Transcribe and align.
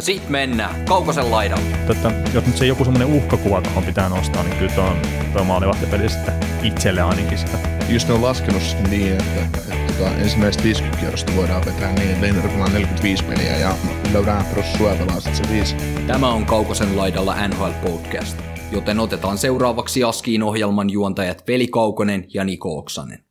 Ja 0.00 0.04
sit 0.04 0.28
mennään 0.28 0.84
Kaukosen 0.84 1.30
laidalle. 1.30 1.76
Tätä, 1.86 2.12
jos 2.34 2.46
nyt 2.46 2.56
se 2.56 2.66
joku 2.66 2.84
semmoinen 2.84 3.08
uhkakuva 3.08 3.62
tuohon 3.62 3.84
pitää 3.84 4.08
nostaa, 4.08 4.42
niin 4.42 4.56
kyllä 4.56 4.72
tuo 4.72 4.84
on 4.84 4.96
tuo 5.32 5.44
maalivahtipeli 5.44 6.08
sitten 6.08 6.34
itselle 6.62 7.02
ainakin 7.02 7.38
sitä. 7.38 7.58
Just 7.88 8.08
ne 8.08 8.14
on 8.14 8.22
laskenut 8.22 8.62
niin, 8.90 9.12
että, 9.12 9.42
että, 9.44 9.58
että 9.58 9.92
tota, 9.92 10.16
ensimmäistä 10.16 10.62
50 10.62 11.00
kierrosta 11.00 11.32
voidaan 11.36 11.64
vetää 11.64 11.92
niin, 11.92 12.10
että 12.10 12.20
Leinarilla 12.20 12.64
on 12.64 12.72
45 12.72 13.24
peliä 13.24 13.56
ja 13.56 13.74
löydään 14.12 14.44
Pros 14.44 14.66
pelaa 14.78 15.20
sitten 15.20 15.46
se 15.46 15.52
5. 15.52 15.76
Tämä 16.06 16.28
on 16.28 16.46
Kaukosen 16.46 16.96
laidalla 16.96 17.48
NHL 17.48 17.70
Podcast, 17.90 18.38
joten 18.72 19.00
otetaan 19.00 19.38
seuraavaksi 19.38 20.04
Askiin 20.04 20.42
ohjelman 20.42 20.90
juontajat 20.90 21.44
Veli 21.48 21.68
Kaukonen 21.68 22.24
ja 22.34 22.44
Niko 22.44 22.78
Oksanen. 22.78 23.24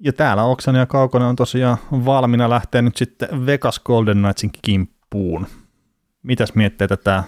Ja 0.00 0.12
täällä 0.12 0.44
Oksanen 0.44 0.80
ja 0.80 0.86
Kaukonen 0.86 1.28
on 1.28 1.36
tosiaan 1.36 1.76
valmiina 1.90 2.50
lähteä 2.50 2.82
nyt 2.82 2.96
sitten 2.96 3.46
Vegas 3.46 3.80
Golden 3.80 4.18
Knightsin 4.18 4.50
kimppuun. 4.62 5.46
Mitäs 6.24 6.54
mietteitä 6.54 6.96
tämä 6.96 7.24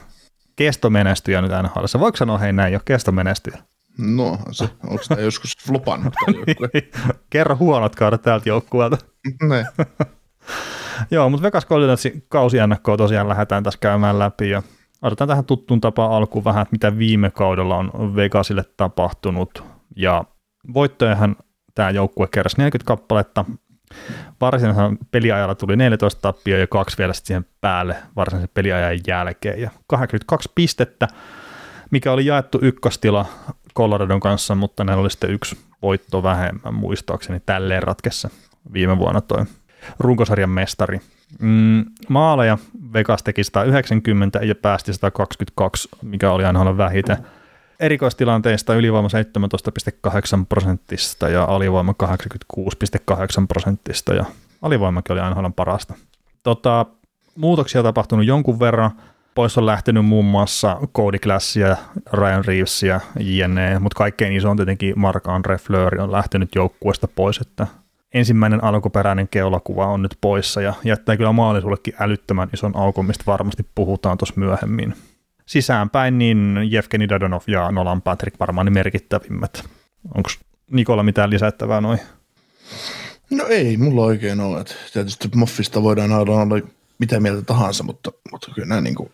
kestomenestyjä 0.57 1.43
nyt 1.43 1.53
NHL? 1.63 1.85
Voiko 2.01 2.17
sanoa 2.17 2.39
hei 2.39 2.53
näin 2.53 2.73
jo 2.73 2.81
kestomenestyjä? 2.85 3.59
No, 3.99 4.39
se, 4.51 4.69
onko 4.87 5.05
tämä 5.09 5.21
joskus 5.21 5.57
flopannut 5.67 6.15
joukkue? 6.35 6.69
Kerro 7.31 7.57
huonot 7.57 7.97
kaudet 7.97 8.23
täältä 8.23 8.49
joukkueelta. 8.49 8.99
Ne. 9.49 9.67
Joo, 11.11 11.31
mutta 11.31 11.43
Vegas 11.43 11.67
Golden 11.67 11.89
Knightsin 11.89 12.25
kausi 12.29 12.59
ennakkoa 12.59 12.97
tosiaan 12.97 13.29
lähdetään 13.29 13.63
tässä 13.63 13.79
käymään 13.81 14.19
läpi 14.19 14.51
ja 14.51 14.63
otetaan 15.03 15.29
tähän 15.29 15.45
tuttuun 15.45 15.81
tapaan 15.81 16.13
alkuun 16.13 16.45
vähän, 16.45 16.63
että 16.63 16.73
mitä 16.73 16.99
viime 16.99 17.31
kaudella 17.31 17.77
on 17.77 18.17
Vegasille 18.17 18.65
tapahtunut 18.77 19.65
ja 19.97 20.25
voittojahan 20.75 21.37
tämä 21.75 21.91
joukkue 21.91 22.29
keräsi 22.31 22.57
40 22.59 22.87
kappaletta, 22.87 23.45
varsinaisella 24.41 24.93
peliajalla 25.11 25.55
tuli 25.55 25.77
14 25.77 26.21
tappia 26.21 26.59
ja 26.59 26.67
kaksi 26.67 26.99
vielä 26.99 27.13
siihen 27.13 27.47
päälle 27.61 27.97
varsinaisen 28.17 28.51
peliajan 28.55 28.99
jälkeen 29.07 29.61
ja 29.61 29.71
82 29.87 30.53
pistettä, 30.55 31.09
mikä 31.91 32.13
oli 32.13 32.27
jaettu 32.27 32.59
ykköstila 32.63 33.27
Coloradon 33.77 34.21
kanssa, 34.21 34.55
mutta 34.55 34.85
näillä 34.85 35.01
oli 35.01 35.11
sitten 35.11 35.31
yksi 35.31 35.59
voitto 35.83 36.23
vähemmän 36.23 36.75
muistaakseni 36.75 37.41
tälleen 37.47 37.83
ratkessa 37.83 38.31
viime 38.73 38.99
vuonna 38.99 39.21
toi 39.21 39.45
runkosarjan 39.99 40.51
mestari. 40.51 41.01
Mm, 41.41 41.85
maaleja 42.09 42.59
Vegas 42.93 43.23
teki 43.23 43.45
190 43.45 44.39
ja 44.43 44.55
päästi 44.55 44.93
122, 44.93 45.89
mikä 46.03 46.31
oli 46.31 46.45
aina 46.45 46.77
vähiten. 46.77 47.17
Erikoistilanteista 47.81 48.75
ylivoima 48.75 49.09
17,8 49.09 50.47
prosentista 50.49 51.29
ja 51.29 51.45
alivoima 51.45 51.95
86,8 52.03 53.47
prosentista 53.49 54.15
ja 54.15 54.25
alivoimakin 54.63 55.13
oli 55.13 55.21
aina 55.21 55.53
parasta. 55.57 55.95
Tota, 56.43 56.87
muutoksia 57.37 57.83
tapahtunut 57.83 58.27
jonkun 58.27 58.61
verran. 58.61 58.91
Pois 59.35 59.59
on 59.59 59.67
lähtenyt 59.67 60.07
muun 60.07 60.25
muassa 60.25 60.81
Cody 60.95 61.19
Classia, 61.19 61.77
Ryan 62.13 62.45
Reevesia, 62.45 63.01
jne, 63.21 63.79
mutta 63.79 63.99
kaikkein 63.99 64.33
iso 64.33 64.51
on 64.51 64.57
tietenkin 64.57 64.95
Marc-André 64.95 65.59
Fleury 65.59 65.99
on 65.99 66.13
lähtenyt 66.13 66.55
joukkueesta 66.55 67.09
pois, 67.09 67.39
että 67.39 67.67
ensimmäinen 68.15 68.65
alkuperäinen 68.65 69.29
keulakuva 69.29 69.87
on 69.87 70.03
nyt 70.03 70.19
poissa 70.21 70.61
ja 70.61 70.75
jättää 70.85 71.17
kyllä 71.17 71.33
maalisuullekin 71.33 71.95
älyttömän 71.99 72.49
ison 72.53 72.77
aukon, 72.77 73.07
mistä 73.07 73.25
varmasti 73.27 73.67
puhutaan 73.75 74.19
tuossa 74.19 74.35
myöhemmin. 74.37 74.95
Sisäänpäin 75.47 76.19
niin 76.19 76.59
Jevgeni 76.71 77.09
Dadonov 77.09 77.43
ja 77.47 77.71
Nolan 77.71 78.03
Patrick 78.03 78.41
varmaan 78.41 78.65
ne 78.65 78.71
merkittävimmät. 78.71 79.65
Onko 80.15 80.31
Nikola 80.71 81.03
mitään 81.03 81.31
lisättävää 81.31 81.81
noin? 81.81 81.99
No 83.31 83.47
ei, 83.47 83.77
mulla 83.77 84.03
oikein 84.03 84.41
ole. 84.41 84.65
Tietysti 84.93 85.29
Moffista 85.35 85.83
voidaan 85.83 86.13
olla 86.13 86.69
mitä 86.99 87.21
mieltä 87.21 87.43
tahansa, 87.43 87.85
mutta, 87.85 88.13
mutta 88.31 88.51
kyllä 88.55 88.69
nämä 88.69 88.81
niin 88.81 88.95
kuin, 88.95 89.11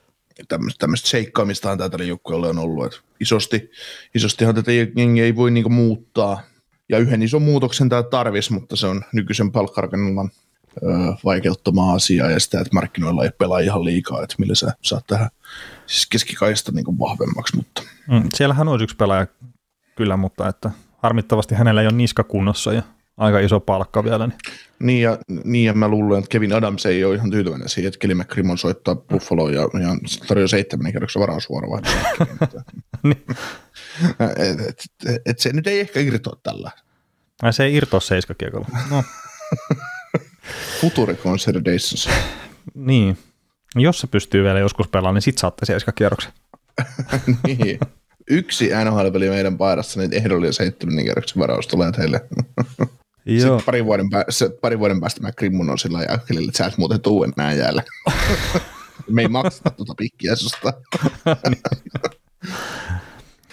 tämmöistä, 0.48 0.78
tämmöistä 0.78 1.08
seikkaamistahan 1.08 1.78
tällä 1.78 2.04
joukkueella 2.04 2.48
on 2.48 2.58
ollut. 2.58 2.86
Että 2.86 2.98
isosti, 3.20 3.70
isostihan 4.14 4.54
tätä 4.54 4.72
jengiä 4.72 5.24
ei 5.24 5.36
voi 5.36 5.50
niin 5.50 5.64
kuin 5.64 5.72
muuttaa. 5.72 6.42
Ja 6.88 6.98
yhden 6.98 7.22
ison 7.22 7.42
muutoksen 7.42 7.88
tämä 7.88 8.02
tarvisi, 8.02 8.52
mutta 8.52 8.76
se 8.76 8.86
on 8.86 9.02
nykyisen 9.12 9.52
palkkarakennelman 9.52 10.30
vaikeuttamaa 11.24 11.94
asiaa 11.94 12.30
ja 12.30 12.40
sitä, 12.40 12.60
että 12.60 12.74
markkinoilla 12.74 13.24
ei 13.24 13.30
pelaa 13.38 13.58
ihan 13.58 13.84
liikaa, 13.84 14.22
että 14.22 14.36
millä 14.38 14.54
sä 14.54 14.72
saat 14.82 15.06
tähän 15.06 15.30
siis 15.92 16.06
keskikaista 16.06 16.72
niin 16.72 16.98
vahvemmaksi. 16.98 17.56
Mutta. 17.56 17.82
Mm, 18.10 18.22
siellähän 18.34 18.68
olisi 18.68 18.84
yksi 18.84 18.96
pelaaja 18.96 19.26
kyllä, 19.96 20.16
mutta 20.16 20.48
että 20.48 20.70
harmittavasti 20.98 21.54
hänellä 21.54 21.80
ei 21.80 21.86
ole 21.86 21.96
niska 21.96 22.24
kunnossa 22.24 22.72
ja 22.72 22.82
aika 23.16 23.38
iso 23.38 23.60
palkka 23.60 24.04
vielä. 24.04 24.26
Niin. 24.26 24.38
Niin 24.78 25.02
ja, 25.02 25.18
niin 25.44 25.64
ja 25.64 25.72
mä 25.74 25.88
luulen, 25.88 26.18
että 26.18 26.28
Kevin 26.28 26.52
Adams 26.52 26.86
ei 26.86 27.04
ole 27.04 27.14
ihan 27.14 27.30
tyytyväinen 27.30 27.68
siihen, 27.68 27.88
että 27.88 27.98
Kelly 27.98 28.14
McCrimmon 28.14 28.58
soittaa 28.58 28.94
Buffalo 28.94 29.48
ja, 29.48 29.60
ja 29.60 30.18
tarjoaa 30.26 30.48
seitsemän 30.48 30.92
kerroksen 30.92 31.20
varausvuoro 31.20 31.68
niin. 33.02 33.24
et, 34.20 34.60
et, 34.60 34.84
et, 35.06 35.22
et, 35.26 35.38
se 35.38 35.52
nyt 35.52 35.66
ei 35.66 35.80
ehkä 35.80 36.00
irtoa 36.00 36.36
tällä. 36.42 36.70
Ai 37.42 37.52
se 37.52 37.64
ei 37.64 37.74
irtoa 37.74 38.00
seiskakiekolla. 38.00 38.68
No. 38.90 39.04
Future 40.80 41.14
Considerations. 41.14 42.08
niin. 42.74 43.18
Jos 43.76 44.00
se 44.00 44.06
pystyy 44.06 44.44
vielä 44.44 44.58
joskus 44.58 44.88
pelaamaan, 44.88 45.14
niin 45.14 45.22
sit 45.22 45.38
saatte 45.38 45.66
seiskakierroksen. 45.66 46.32
niin. 47.46 47.78
Yksi 48.30 48.70
NHL-peli 48.84 49.28
meidän 49.28 49.58
paidassa, 49.58 50.00
niin 50.00 50.12
ehdollinen 50.12 50.52
seitsemän 50.52 51.04
kierroksen 51.04 51.42
varaus 51.42 51.66
tulee 51.66 51.92
teille. 51.92 52.20
Joo. 53.26 53.38
Sitten 53.40 53.66
parin 53.66 53.84
vuoden, 53.84 54.10
päästä, 54.10 54.44
parin 54.60 54.78
vuoden 54.78 55.00
päästä 55.00 55.20
mä 55.20 55.32
Grimmun 55.32 55.70
on 55.70 55.78
sillä 55.78 56.02
ja 56.02 56.14
että 56.14 56.58
sä 56.58 56.66
et 56.66 56.78
muuten 56.78 57.00
tuu 57.00 57.24
enää 57.24 57.52
jäällä. 57.52 57.82
Me 59.10 59.22
ei 59.22 59.28
maksata 59.28 59.70
tuota 59.70 59.94
pikkiä 59.98 60.36
susta. 60.36 60.72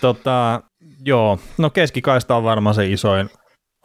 tota, 0.01 0.62
joo, 1.06 1.40
no 1.57 1.69
keskikaista 1.69 2.36
on 2.36 2.44
varmaan 2.44 2.75
se 2.75 2.88
isoin 2.88 3.30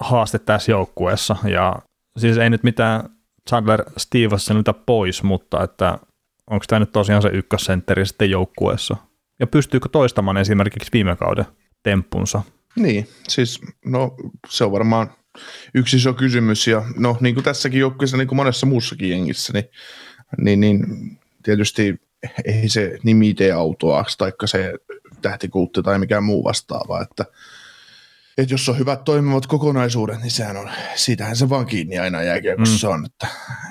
haaste 0.01 0.39
tässä 0.39 0.73
joukkueessa 0.73 1.37
ja 1.45 1.75
siis 2.19 2.39
ei 2.39 2.51
nyt 2.51 2.63
mitään 2.63 3.09
Chandler 3.49 3.85
Stevensonilta 3.97 4.73
pois, 4.73 5.23
mutta 5.23 5.63
että 5.63 5.99
onko 6.51 6.65
tämä 6.69 6.81
nyt 6.81 6.93
tosiaan 6.93 7.23
se 7.23 7.29
ykkössentteri 7.29 8.07
sitten 8.07 8.31
joukkueessa? 8.31 8.97
Ja 9.41 9.47
pystyykö 9.47 9.89
toistamaan 9.89 10.37
esimerkiksi 10.37 10.91
viime 10.93 11.17
kauden 11.17 11.45
temppunsa? 11.83 12.43
Niin, 12.77 13.09
siis 13.29 13.61
no 13.85 14.15
se 14.49 14.65
on 14.65 14.73
varmaan 14.73 15.11
yksi 15.75 15.97
iso 15.97 16.15
kysymys 16.15 16.67
ja 16.67 16.83
no 16.97 17.17
niin 17.21 17.35
kuin 17.35 17.45
tässäkin 17.45 17.81
joukkueessa, 17.81 18.17
niin 18.17 18.29
kuin 18.29 18.37
monessa 18.37 18.67
muussakin 18.67 19.11
jengissä, 19.11 19.53
niin, 19.53 19.71
niin, 20.39 20.61
niin 20.61 20.87
tietysti 21.43 22.01
ei 22.45 22.69
se 22.69 22.99
nimi 23.03 23.35
tee 23.35 23.53
autoa, 23.53 24.05
taikka 24.19 24.47
se 24.47 24.75
tähtikultti 25.23 25.83
tai 25.83 25.99
mikään 25.99 26.25
muu 26.25 26.45
vastaava, 26.45 27.03
että 27.03 27.25
että 28.39 28.55
jos 28.55 28.69
on 28.69 28.79
hyvät 28.79 29.05
toimivat 29.05 29.47
kokonaisuudet, 29.47 30.21
niin 30.21 30.31
sehän 30.31 30.57
on, 30.57 30.71
siitähän 30.95 31.37
se 31.37 31.49
vaan 31.49 31.67
kiinni 31.67 31.99
aina 31.99 32.23
jääkiekossa 32.23 32.89
mm. 32.89 32.95
on, 32.95 33.07
että, 33.07 33.27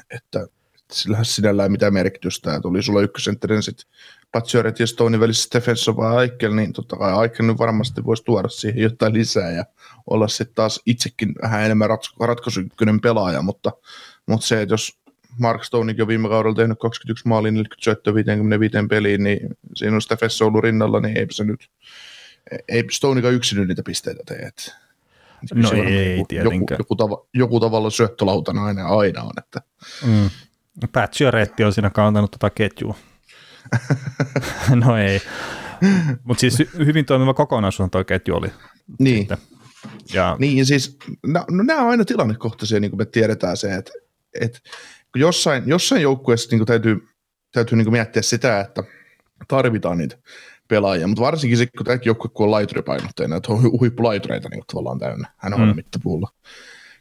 että 0.10 0.48
sillähän 0.94 1.26
sinällään 1.26 1.72
mitä 1.72 1.92
merkitystä, 1.92 2.52
ja 2.52 2.62
tuli 2.62 2.84
sulla 2.84 3.02
ykkösentterin 3.02 3.64
sitten 3.64 3.86
Patsjöret 4.32 4.80
ja 4.80 4.88
Stonein 4.88 5.20
välissä 5.20 5.44
Stefensson 5.44 5.98
vai 5.98 6.16
Aikel, 6.16 6.54
niin 6.54 6.74
totta 6.74 6.96
kai 6.96 7.14
Aikel 7.14 7.46
nyt 7.46 7.58
varmasti 7.58 8.06
voisi 8.06 8.24
tuoda 8.24 8.48
siihen 8.50 8.84
jotain 8.84 9.14
lisää 9.14 9.52
ja 9.52 9.66
olla 10.10 10.28
sitten 10.28 10.56
taas 10.56 10.82
itsekin 10.86 11.34
vähän 11.42 11.64
enemmän 11.64 11.90
ratkaisukykyinen 12.20 13.02
pelaaja, 13.02 13.42
mutta, 13.42 13.72
mutta 14.26 14.48
se, 14.48 14.62
että 14.62 14.74
jos 14.74 15.00
Mark 15.40 15.64
Stonekin 15.64 16.02
on 16.02 16.08
viime 16.08 16.30
kaudella 16.30 16.56
tehnyt 16.56 16.80
21 16.80 17.28
maalia 17.28 17.52
40 17.52 17.84
syöttöä 17.84 18.14
55 18.14 18.78
peliin, 18.90 19.24
niin 19.24 19.40
siinä 19.76 19.96
on 19.96 20.02
Stefensson 20.02 20.48
ollut 20.48 20.64
rinnalla, 20.64 21.00
niin 21.00 21.18
ei 21.18 21.28
se 21.32 21.44
nyt, 21.44 21.70
ei 22.68 22.84
Stoneika 22.92 23.30
yksin 23.30 23.68
niitä 23.68 23.84
pisteitä 23.86 24.24
tee. 24.26 24.40
Että 24.40 24.72
no 25.54 25.72
ei, 25.72 26.18
joku, 26.18 26.36
joku, 26.36 26.66
joku, 26.80 26.96
tava, 26.96 27.26
joku 27.34 27.60
tavalla 27.60 27.90
syöttölautana 27.90 28.66
aina, 28.66 28.88
aina 28.88 29.24
on. 29.24 29.32
Että. 29.38 29.62
Mm. 30.06 30.30
Pat 30.92 31.14
on 31.66 31.74
siinä 31.74 31.90
kantanut 31.90 32.32
tuota 32.32 32.50
ketjua. 32.50 32.96
no 34.86 34.98
ei. 34.98 35.22
Mutta 36.24 36.42
siis 36.42 36.64
hyvin 36.78 37.06
toimiva 37.06 37.34
kokonaisuus 37.34 37.90
tuo 37.92 38.04
ketju 38.04 38.36
oli. 38.36 38.48
Niin. 39.00 39.18
Sitten. 39.18 39.38
Ja. 40.14 40.36
Niin, 40.40 40.66
siis 40.66 40.98
no, 41.28 41.46
no 41.52 41.64
nämä 41.64 41.82
on 41.82 41.90
aina 41.90 42.06
tilannekohtaisia, 42.06 42.80
niin 42.80 42.92
kuin 42.92 42.98
me 42.98 43.06
tiedetään 43.06 43.58
se, 43.58 43.76
että, 43.76 43.92
että 44.42 44.60
jossain, 45.16 45.64
jossain 45.66 46.02
joukkueessa 46.02 46.56
niin 46.56 46.66
täytyy, 46.66 47.08
täytyy 47.52 47.78
niin 47.78 47.92
miettiä 47.92 48.22
sitä, 48.22 48.60
että 48.60 48.84
tarvitaan 49.48 49.98
niitä 49.98 50.18
pelaajia, 50.68 51.08
mutta 51.08 51.24
varsinkin 51.24 51.58
se, 51.58 51.68
kun 51.78 51.86
tämäkin 51.86 52.06
joukkue 52.10 52.32
kun 52.34 52.44
on 52.44 52.52
laituripainotteinen, 52.52 53.38
että 53.38 53.54
on 53.54 53.62
huippulaitureita 53.62 54.50
niin 54.50 54.64
tavallaan 54.68 55.00
täynnä, 55.00 55.32
hän 55.38 55.54
on 55.54 55.68
mm. 55.68 55.76
mittapuulla. 55.76 56.30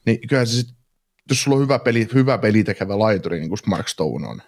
Niin 0.07 0.29
kyllähän 0.29 0.47
se 0.47 0.53
sit, 0.53 0.69
jos 1.29 1.43
sulla 1.43 1.57
on 1.57 1.63
hyvä, 1.63 1.79
peli, 1.79 2.09
hyvä 2.15 2.39
peli 2.39 2.65
tekevä 2.65 2.99
laituri, 2.99 3.39
niin 3.39 3.49
kuin 3.49 3.59
Mark 3.67 3.89
Stone 3.89 4.29
on, 4.29 4.43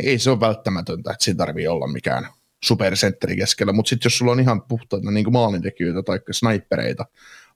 niin 0.00 0.08
ei 0.10 0.18
se 0.18 0.30
ole 0.30 0.40
välttämätöntä, 0.40 1.10
että 1.10 1.24
siinä 1.24 1.38
tarvii 1.38 1.68
olla 1.68 1.86
mikään 1.86 2.28
supersentteri 2.64 3.36
keskellä, 3.36 3.72
mutta 3.72 3.88
sitten 3.88 4.06
jos 4.06 4.18
sulla 4.18 4.32
on 4.32 4.40
ihan 4.40 4.62
puhtaita 4.62 5.10
niin 5.10 5.32
maalintekijöitä 5.32 6.02
tai 6.02 6.20
snipereita 6.30 7.06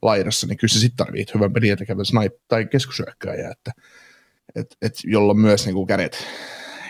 laidassa, 0.03 0.47
niin 0.47 0.57
kyllä 0.57 0.73
se 0.73 0.79
sitten 0.79 1.07
tarvii 1.07 1.25
hyvän 1.35 1.53
peliä 1.53 1.77
tekevän 1.77 2.05
snipe- 2.05 2.41
tai 2.49 2.67
keskusyökkääjä, 2.67 3.51
että 3.51 3.73
et, 4.55 4.77
et, 4.83 4.95
jolla 5.05 5.35
myös 5.35 5.67
niin 5.67 5.75
kuin 5.75 5.87
kädet, 5.87 6.27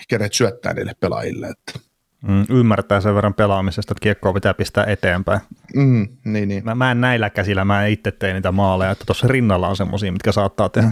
kädet 0.08 0.32
syöttää 0.32 0.72
niille 0.72 0.92
pelaajille. 1.00 1.46
Että. 1.46 1.90
Mm, 2.28 2.44
ymmärtää 2.48 3.00
sen 3.00 3.14
verran 3.14 3.34
pelaamisesta, 3.34 3.92
että 3.92 4.02
kiekkoa 4.02 4.32
pitää 4.32 4.54
pistää 4.54 4.84
eteenpäin. 4.84 5.40
Mm, 5.74 6.08
niin, 6.24 6.48
niin. 6.48 6.64
Mä, 6.64 6.74
mä 6.74 6.90
en 6.90 7.00
näillä 7.00 7.30
käsillä, 7.30 7.64
mä 7.64 7.86
itse 7.86 8.12
tein 8.12 8.34
niitä 8.34 8.52
maaleja, 8.52 8.90
että 8.90 9.04
tuossa 9.04 9.28
rinnalla 9.28 9.68
on 9.68 9.76
semmoisia, 9.76 10.12
mitkä 10.12 10.32
saattaa 10.32 10.68
tehdä. 10.68 10.90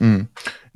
Mm. 0.00 0.26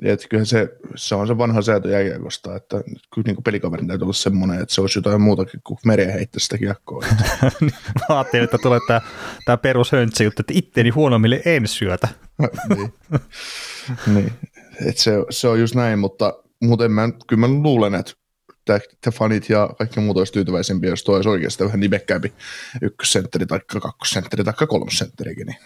Et 0.03 0.27
kyllä 0.31 0.45
se, 0.45 0.69
se, 0.97 1.15
on 1.15 1.27
se 1.27 1.39
vanha 1.39 1.63
säätö 1.63 1.89
jääkiekosta, 1.89 2.57
että 2.57 2.77
kyllä 3.15 3.27
niin 3.27 3.43
pelikaverin 3.43 3.89
täytyy 3.89 4.05
olla 4.05 4.13
semmoinen, 4.13 4.61
että 4.63 4.75
se 4.75 4.81
olisi 4.81 4.99
jotain 4.99 5.21
muutakin 5.21 5.61
kuin 5.65 5.79
mereen 5.85 6.13
heittää 6.13 6.41
sitä 6.41 6.59
kiekkoa. 6.59 7.05
Mä 8.09 8.17
ajattelin, 8.17 8.45
että 8.45 8.59
tulee 8.59 8.81
tämä, 8.87 9.01
tämä 9.45 9.57
perushöntsi 9.57 10.25
juttu, 10.25 10.43
että 10.43 10.53
itteni 10.57 10.91
huonommille 10.91 11.43
en 11.45 11.69
syötä. 11.69 12.09
niin. 12.77 12.95
niin. 14.07 14.33
Et 14.87 14.99
se, 14.99 15.13
se, 15.31 15.49
on 15.49 15.61
just 15.61 15.75
näin, 15.75 15.99
mutta 15.99 16.35
muuten 16.61 16.93
mä, 16.93 17.09
kyllä 17.27 17.49
mä 17.49 17.63
luulen, 17.63 17.95
että 17.95 18.13
että 18.75 19.11
fanit 19.11 19.51
ja 19.51 19.71
kaikki 19.79 20.01
muut 20.01 20.17
olisi 20.17 20.33
tyytyväisempiä, 20.33 20.91
jos 20.91 21.05
tuo 21.05 21.17
olisi 21.17 21.29
oikeasti 21.29 21.65
vähän 21.65 21.81
nimekkäämpi 21.81 22.33
ykkössentteri 22.83 23.47
tai 23.47 23.61
kakkosentteri 23.83 24.45
tai 24.45 24.55
kolmosentterikin. 24.69 25.47
Niin. 25.47 25.59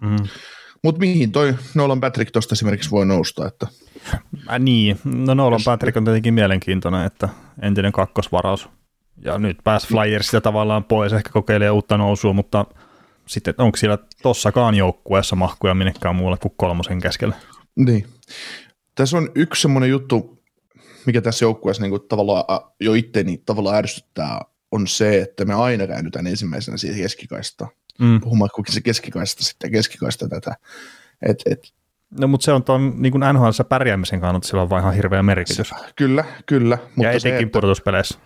Mm. 0.00 0.28
Mutta 0.84 0.98
mihin 0.98 1.32
toi 1.32 1.54
Nolan 1.74 2.00
Patrick 2.00 2.30
tuosta 2.30 2.54
esimerkiksi 2.54 2.90
voi 2.90 3.06
nousta? 3.06 3.46
Että... 3.46 3.66
Äh, 4.50 4.58
niin, 4.58 5.00
no 5.04 5.34
Nolan 5.34 5.60
Patrick 5.64 5.96
on 5.96 6.04
tietenkin 6.04 6.34
mielenkiintoinen, 6.34 7.04
että 7.06 7.28
entinen 7.62 7.92
kakkosvaraus. 7.92 8.68
Ja 9.24 9.38
nyt 9.38 9.58
pääsi 9.64 9.88
Flyersista 9.88 10.40
tavallaan 10.40 10.84
pois, 10.84 11.12
ehkä 11.12 11.30
kokeilee 11.30 11.70
uutta 11.70 11.96
nousua, 11.96 12.32
mutta 12.32 12.66
sitten 13.26 13.54
onko 13.58 13.76
siellä 13.76 13.98
tossakaan 14.22 14.74
joukkueessa 14.74 15.36
mahkuja 15.36 15.74
minnekään 15.74 16.16
muulle 16.16 16.36
kuin 16.36 16.54
kolmosen 16.56 17.00
keskellä? 17.00 17.34
Niin. 17.76 18.06
Tässä 18.94 19.16
on 19.16 19.28
yksi 19.34 19.62
semmoinen 19.62 19.90
juttu, 19.90 20.42
mikä 21.06 21.20
tässä 21.20 21.44
joukkueessa 21.44 21.82
niin 21.82 22.00
tavallaan 22.08 22.44
jo 22.80 22.94
itteni 22.94 23.42
tavallaan 23.46 23.76
ärsyttää, 23.76 24.40
on 24.72 24.86
se, 24.86 25.20
että 25.20 25.44
me 25.44 25.54
aina 25.54 25.86
käännytään 25.86 26.26
ensimmäisenä 26.26 26.76
siihen 26.76 27.02
keskikaistaan 27.02 27.70
mm. 28.00 28.20
puhumaan 28.20 28.50
kuinka 28.54 28.72
se 28.72 28.80
keskikaista 28.80 29.44
sitten 29.44 29.72
keskikaista 29.72 30.28
tätä. 30.28 30.54
Et, 31.22 31.42
et, 31.46 31.72
No 32.20 32.28
mutta 32.28 32.44
se 32.44 32.52
on 32.52 32.64
tuon 32.64 32.94
niin 32.96 33.12
kuin 33.12 33.24
NHL 33.32 33.62
pärjäämisen 33.68 34.20
kannalta 34.20 34.48
sillä 34.48 34.62
on 34.62 34.70
vaan 34.70 34.82
ihan 34.82 34.94
hirveä 34.94 35.22
merkitys. 35.22 35.72
Kyllä, 35.96 36.24
kyllä. 36.46 36.78
Mutta 36.96 37.10
ja 37.10 37.12
etenkin 37.12 37.50
pudotuspeleissä. 37.50 38.18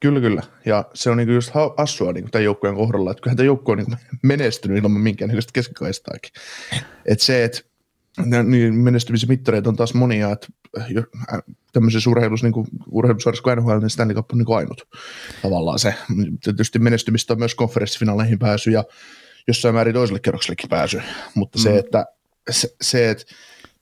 Kyllä, 0.00 0.20
kyllä. 0.20 0.42
Ja 0.64 0.84
se 0.94 1.10
on 1.10 1.16
niinku 1.16 1.32
just 1.32 1.52
assua 1.76 2.12
niinku 2.12 2.30
tämän 2.30 2.44
joukkueen 2.44 2.76
kohdalla, 2.76 3.10
että 3.10 3.20
kyllähän 3.20 3.36
tämä 3.36 3.46
joukkue 3.46 3.72
on 3.72 3.78
niinku 3.78 3.96
menestynyt 4.22 4.78
ilman 4.78 5.00
minkäännäköistä 5.00 5.50
keskikaistaakin. 5.52 6.30
Että 7.06 7.24
se, 7.24 7.44
että 7.44 7.60
niin 8.44 8.74
menestymisen 8.74 9.28
mittareita 9.28 9.68
on 9.68 9.76
taas 9.76 9.94
monia, 9.94 10.30
että 10.30 10.48
tämmöisessä 11.72 12.10
urheilussa, 12.10 12.46
niin 12.46 12.52
kuin 12.52 12.66
urheilusarjassa 12.90 13.42
kuin 13.42 13.58
NHL, 13.58 13.78
niin 13.78 13.90
Stanley 13.90 14.16
Cup 14.16 14.30
on 14.32 14.38
niin 14.38 14.56
ainut 14.56 14.88
tavallaan 15.42 15.78
se. 15.78 15.94
Tietysti 16.44 16.78
menestymistä 16.78 17.32
on 17.32 17.38
myös 17.38 17.54
konferenssifinaaleihin 17.54 18.38
pääsy 18.38 18.70
ja 18.70 18.84
jossain 19.48 19.74
määrin 19.74 19.94
toiselle 19.94 20.20
kerroksellekin 20.20 20.68
pääsy, 20.68 21.02
mutta 21.34 21.58
mm. 21.58 21.62
se, 21.62 21.78
että 21.78 22.06
se, 22.50 22.74
se, 22.80 23.10
että 23.10 23.24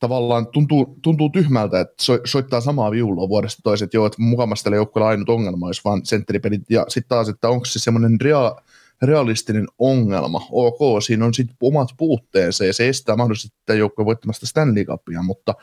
tavallaan 0.00 0.46
tuntuu, 0.46 0.98
tuntuu 1.02 1.30
tyhmältä, 1.30 1.80
että 1.80 1.94
so, 2.00 2.18
soittaa 2.24 2.60
samaa 2.60 2.90
viulua 2.90 3.28
vuodesta 3.28 3.62
toiseen, 3.62 3.86
että 3.86 3.96
joo, 3.96 4.06
että 4.06 4.22
mukamassa 4.22 4.64
tällä 4.64 4.76
joukkueella 4.76 5.08
ainut 5.08 5.28
ongelma 5.28 5.66
olisi 5.66 5.80
vaan 5.84 6.06
sentteripelit, 6.06 6.62
ja 6.70 6.84
sitten 6.88 7.08
taas, 7.08 7.28
että 7.28 7.48
onko 7.48 7.64
se 7.64 7.78
semmoinen 7.78 8.20
rea, 8.20 8.56
realistinen 9.02 9.66
ongelma. 9.78 10.46
Ok, 10.50 11.02
siinä 11.02 11.24
on 11.24 11.34
sitten 11.34 11.56
omat 11.60 11.88
puutteensa 11.96 12.64
ja 12.64 12.72
se 12.72 12.88
estää 12.88 13.16
mahdollisesti 13.16 13.56
tätä 13.66 13.78
joukkoa 13.78 14.04
voittamasta 14.04 14.46
Stanley 14.46 14.84
Cupia, 14.84 15.22
mutta, 15.22 15.54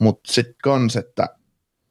mutta 0.00 0.32
sitten 0.32 0.54
kans, 0.62 0.96
että 0.96 1.28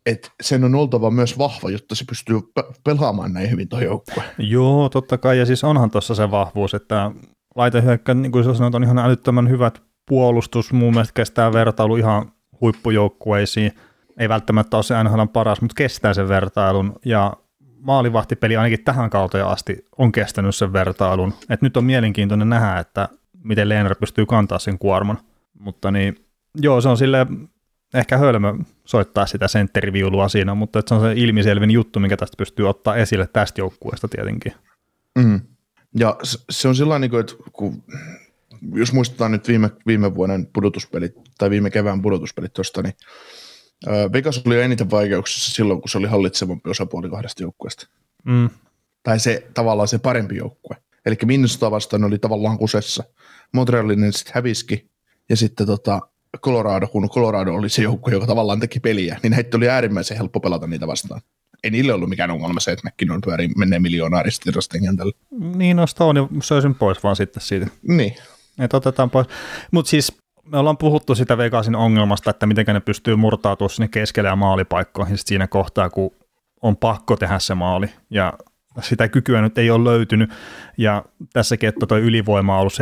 et 0.05 0.31
sen 0.41 0.63
on 0.63 0.75
oltava 0.75 1.11
myös 1.11 1.37
vahva, 1.37 1.69
jotta 1.69 1.95
se 1.95 2.05
pystyy 2.05 2.39
pelaamaan 2.83 3.33
näin 3.33 3.51
hyvin 3.51 3.69
tuo 3.69 3.79
joukkue. 3.79 4.23
Joo, 4.37 4.89
totta 4.89 5.17
kai, 5.17 5.39
ja 5.39 5.45
siis 5.45 5.63
onhan 5.63 5.91
tuossa 5.91 6.15
se 6.15 6.31
vahvuus, 6.31 6.73
että 6.73 7.11
laitehyökkä, 7.55 8.13
niin 8.13 8.31
kuin 8.31 8.43
sanoit, 8.43 8.75
on 8.75 8.83
ihan 8.83 8.97
älyttömän 8.97 9.49
hyvät 9.49 9.81
puolustus, 10.05 10.73
mun 10.73 10.93
mielestä 10.93 11.13
kestää 11.13 11.53
vertailu 11.53 11.95
ihan 11.95 12.31
huippujoukkueisiin, 12.61 13.71
ei 14.17 14.29
välttämättä 14.29 14.77
ole 14.77 14.83
se 14.83 15.03
NHL 15.03 15.23
paras, 15.33 15.61
mutta 15.61 15.75
kestää 15.75 16.13
sen 16.13 16.27
vertailun, 16.27 16.93
ja 17.05 17.33
maalivahtipeli 17.83 18.57
ainakin 18.57 18.83
tähän 18.85 19.09
kauteen 19.09 19.45
asti 19.45 19.85
on 19.97 20.11
kestänyt 20.11 20.55
sen 20.55 20.73
vertailun. 20.73 21.33
Et 21.49 21.61
nyt 21.61 21.77
on 21.77 21.83
mielenkiintoinen 21.83 22.49
nähdä, 22.49 22.79
että 22.79 23.09
miten 23.43 23.69
Leener 23.69 23.95
pystyy 23.95 24.25
kantaa 24.25 24.59
sen 24.59 24.79
kuorman. 24.79 25.17
Mutta 25.59 25.91
niin, 25.91 26.25
joo, 26.55 26.81
se 26.81 26.89
on 26.89 26.97
sille 26.97 27.27
ehkä 27.93 28.17
hölmö 28.17 28.53
soittaa 28.85 29.25
sitä 29.25 29.47
sentteriviulua 29.47 30.29
siinä, 30.29 30.53
mutta 30.53 30.81
se 30.85 30.93
on 30.93 31.01
se 31.01 31.13
ilmiselvin 31.15 31.71
juttu, 31.71 31.99
mikä 31.99 32.17
tästä 32.17 32.37
pystyy 32.37 32.69
ottaa 32.69 32.95
esille 32.95 33.27
tästä 33.33 33.61
joukkueesta 33.61 34.07
tietenkin. 34.07 34.53
Mm. 35.19 35.41
Ja 35.99 36.17
se 36.49 36.67
on 36.67 36.75
sillä 36.75 36.99
niin 36.99 37.19
että 37.19 37.33
kun, 37.53 37.83
jos 38.73 38.93
muistetaan 38.93 39.31
nyt 39.31 39.47
viime, 39.47 39.69
viime 39.87 40.15
vuoden 40.15 40.47
pudotuspelit 40.53 41.15
tai 41.37 41.49
viime 41.49 41.69
kevään 41.69 42.01
pudotuspelit 42.01 42.53
tuosta, 42.53 42.81
niin 42.81 42.93
Vegas 44.13 44.41
oli 44.45 44.61
eniten 44.61 44.91
vaikeuksissa 44.91 45.51
silloin, 45.51 45.81
kun 45.81 45.89
se 45.89 45.97
oli 45.97 46.07
hallitsevampi 46.07 46.69
osapuoli 46.69 47.09
kahdesta 47.09 47.43
joukkueesta. 47.43 47.87
Mm. 48.23 48.49
Tai 49.03 49.19
se 49.19 49.47
tavallaan 49.53 49.87
se 49.87 49.97
parempi 49.97 50.35
joukkue. 50.35 50.77
Eli 51.05 51.17
Minnesota 51.25 51.71
vastaan 51.71 52.03
oli 52.03 52.19
tavallaan 52.19 52.57
kusessa. 52.57 53.03
Montrealin 53.53 54.13
sitten 54.13 54.33
häviski, 54.35 54.89
ja 55.29 55.37
sitten 55.37 55.67
tota, 55.67 55.99
Colorado, 56.37 56.87
kun 56.87 57.09
Colorado 57.09 57.53
oli 57.53 57.69
se 57.69 57.81
joukkue, 57.81 58.13
joka 58.13 58.27
tavallaan 58.27 58.59
teki 58.59 58.79
peliä, 58.79 59.19
niin 59.23 59.33
heitä 59.33 59.57
oli 59.57 59.69
äärimmäisen 59.69 60.17
helppo 60.17 60.39
pelata 60.39 60.67
niitä 60.67 60.87
vastaan. 60.87 61.21
Ei 61.63 61.71
niille 61.71 61.93
ollut 61.93 62.09
mikään 62.09 62.31
ongelma 62.31 62.59
se, 62.59 62.71
että 62.71 62.89
McKinnon 62.89 63.21
pyörii 63.21 63.49
menee 63.57 63.79
miljoonaa 63.79 64.23
ristirasten 64.23 64.83
kentällä. 64.83 65.13
Niin, 65.55 65.77
no 65.77 65.87
Stone 65.87 66.27
söisin 66.43 66.75
pois 66.75 67.03
vaan 67.03 67.15
sitten 67.15 67.43
siitä. 67.43 67.67
Niin. 67.87 68.15
Että 68.59 68.77
otetaan 68.77 69.09
pois. 69.09 69.27
Mutta 69.71 69.89
siis 69.89 70.17
me 70.47 70.57
ollaan 70.57 70.77
puhuttu 70.77 71.15
sitä 71.15 71.37
Vegasin 71.37 71.75
ongelmasta, 71.75 72.29
että 72.29 72.45
miten 72.45 72.65
ne 72.67 72.79
pystyy 72.79 73.15
murtautumaan 73.15 73.69
sinne 73.69 73.87
keskelle 73.87 74.29
ja 74.29 74.35
maalipaikkoihin 74.35 75.17
siinä 75.17 75.47
kohtaa, 75.47 75.89
kun 75.89 76.11
on 76.61 76.77
pakko 76.77 77.15
tehdä 77.15 77.39
se 77.39 77.55
maali. 77.55 77.89
Ja 78.09 78.33
sitä 78.81 79.07
kykyä 79.07 79.41
nyt 79.41 79.57
ei 79.57 79.71
ole 79.71 79.89
löytynyt. 79.89 80.31
Ja 80.77 81.05
tässäkin, 81.33 81.69
että 81.69 81.85
tuo 81.85 81.97
ylivoima 81.97 82.55
on 82.55 82.59
ollut 82.59 82.73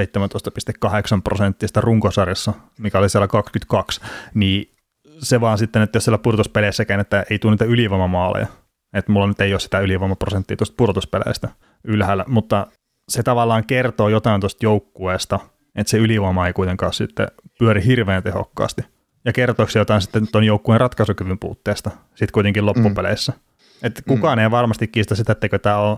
17,8 1.16 1.22
prosenttista 1.24 1.82
runkosarjassa, 1.82 2.54
mikä 2.80 3.00
oli 3.00 3.10
siellä 3.10 3.28
22, 3.28 4.02
niin 4.34 4.72
se 5.20 5.42
vaan 5.42 5.58
sitten, 5.58 5.82
että 5.82 5.96
jos 5.96 6.06
siellä 6.06 6.18
pudotuspeleissäkään, 6.18 7.00
että 7.00 7.26
ei 7.30 7.40
tule 7.40 7.52
niitä 7.52 7.66
ylivoimamaaleja. 7.66 8.48
Että 8.94 9.12
mulla 9.12 9.28
nyt 9.28 9.42
ei 9.42 9.54
ole 9.54 9.60
sitä 9.60 9.80
ylivoimaprosenttia 9.80 10.58
tuosta 10.58 10.76
pudotuspeleistä 10.78 11.50
ylhäällä, 11.84 12.26
mutta 12.28 12.68
se 13.10 13.24
tavallaan 13.24 13.66
kertoo 13.66 14.10
jotain 14.10 14.42
tuosta 14.42 14.66
joukkueesta, 14.66 15.40
että 15.76 15.92
se 15.92 15.98
ylivoima 15.98 16.48
ei 16.48 16.54
kuitenkaan 16.54 16.94
sitten 16.94 17.28
pyöri 17.60 17.86
hirveän 17.86 18.24
tehokkaasti. 18.24 18.82
Ja 19.26 19.34
kertooko 19.34 19.72
se 19.72 19.80
jotain 19.80 20.02
sitten 20.02 20.28
tuon 20.32 20.44
joukkueen 20.44 20.82
ratkaisukyvyn 20.82 21.40
puutteesta 21.40 21.90
sitten 22.10 22.34
kuitenkin 22.34 22.66
loppupeleissä. 22.66 23.32
Mm. 23.32 23.40
Että 23.84 24.02
kukaan 24.08 24.38
mm. 24.38 24.44
ei 24.44 24.52
varmasti 24.52 24.88
kiistä 24.88 25.16
sitä, 25.16 25.32
että 25.32 25.60
tämä 25.60 25.78
on 25.78 25.98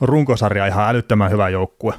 runkosarja 0.00 0.66
ihan 0.66 0.88
älyttömän 0.88 1.30
hyvä 1.30 1.48
joukkue. 1.48 1.94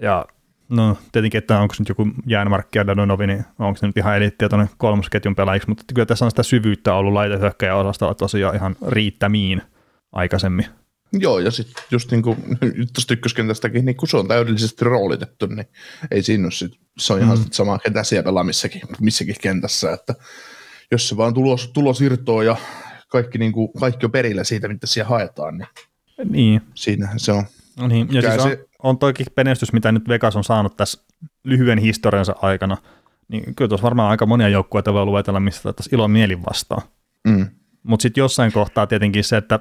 Ja 0.00 0.26
no 0.68 0.96
tietenkin, 1.12 1.38
että 1.38 1.60
onko 1.60 1.74
nyt 1.78 1.88
joku 1.88 2.08
Jäänmarkki 2.26 2.78
ja 2.78 2.86
Dadonovi, 2.86 3.26
niin 3.26 3.44
onko 3.58 3.76
se 3.76 3.86
nyt 3.86 3.96
ihan 3.96 4.16
eliittiä 4.16 4.48
tuonne 4.48 4.68
kolmosketjun 4.78 5.36
pelaajiksi, 5.36 5.68
mutta 5.68 5.84
kyllä 5.94 6.06
tässä 6.06 6.24
on 6.24 6.30
sitä 6.30 6.42
syvyyttä 6.42 6.94
ollut 6.94 7.12
laitehyökkäjä 7.12 7.76
osasta 7.76 8.14
tosiaan 8.14 8.54
ihan 8.54 8.76
riittämiin 8.88 9.62
aikaisemmin. 10.12 10.66
Joo, 11.12 11.38
ja 11.38 11.50
sitten 11.50 11.84
just 11.90 12.10
niin 12.12 12.22
kuin 12.22 12.36
tuosta 12.94 13.14
ykköskentästäkin, 13.14 13.84
niin 13.84 13.96
kun 13.96 14.08
se 14.08 14.16
on 14.16 14.28
täydellisesti 14.28 14.84
roolitettu, 14.84 15.46
niin 15.46 15.66
ei 16.10 16.22
siinä 16.22 16.44
ole 16.44 16.52
sit, 16.52 16.72
se 16.98 17.12
on 17.12 17.20
ihan 17.20 17.38
mm. 17.38 17.44
sama, 17.50 17.78
ketä 17.78 18.04
siellä 18.04 18.24
pelaa 18.24 18.44
missäkin, 18.44 18.82
missäkin 19.00 19.36
kentässä, 19.40 19.92
että 19.92 20.14
jos 20.90 21.08
se 21.08 21.16
vaan 21.16 21.34
tulos, 21.34 21.70
tulos 21.74 22.00
irtoaa 22.00 22.44
ja 22.44 22.56
kaikki, 23.08 23.38
niin 23.38 23.52
kuin, 23.52 23.68
kaikki 23.80 24.06
on 24.06 24.12
perillä 24.12 24.44
siitä, 24.44 24.68
mitä 24.68 24.86
siellä 24.86 25.08
haetaan, 25.08 25.58
niin, 25.58 25.68
niin. 26.32 26.60
siinä 26.74 27.08
se 27.16 27.32
on. 27.32 27.44
No 27.76 27.88
niin, 27.88 28.08
ja 28.12 28.22
siis 28.22 28.44
on, 28.44 28.50
se... 28.50 28.64
on 28.82 28.98
toikin 28.98 29.26
penestys, 29.34 29.72
mitä 29.72 29.92
nyt 29.92 30.08
Vegas 30.08 30.36
on 30.36 30.44
saanut 30.44 30.76
tässä 30.76 31.02
lyhyen 31.44 31.78
historiansa 31.78 32.36
aikana, 32.42 32.76
niin 33.28 33.54
kyllä 33.54 33.68
tuossa 33.68 33.84
varmaan 33.84 34.10
aika 34.10 34.26
monia 34.26 34.48
joukkueita 34.48 34.92
voi 34.92 35.04
luetella, 35.04 35.40
missä 35.40 35.72
tässä 35.72 35.90
ilon 35.96 36.10
mielin 36.10 36.44
vastaan. 36.44 36.82
Mm. 37.28 37.46
Mutta 37.82 38.02
sitten 38.02 38.22
jossain 38.22 38.52
kohtaa 38.52 38.86
tietenkin 38.86 39.24
se, 39.24 39.36
että 39.36 39.60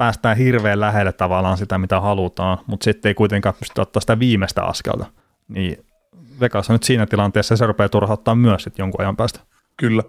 päästään 0.00 0.36
hirveän 0.36 0.80
lähelle 0.80 1.12
tavallaan 1.12 1.58
sitä, 1.58 1.78
mitä 1.78 2.00
halutaan, 2.00 2.58
mutta 2.66 2.84
sitten 2.84 3.08
ei 3.10 3.14
kuitenkaan 3.14 3.54
pysty 3.54 3.80
ottaa 3.80 4.00
sitä 4.00 4.18
viimeistä 4.18 4.62
askelta. 4.62 5.06
Niin 5.48 5.84
Vegas 6.40 6.70
on 6.70 6.74
nyt 6.74 6.82
siinä 6.82 7.06
tilanteessa, 7.06 7.56
se 7.56 7.66
rupeaa 7.66 7.88
turhauttaa 7.88 8.34
myös 8.34 8.62
sitten 8.62 8.82
jonkun 8.82 9.00
ajan 9.00 9.16
päästä. 9.16 9.40
Kyllä. 9.76 10.02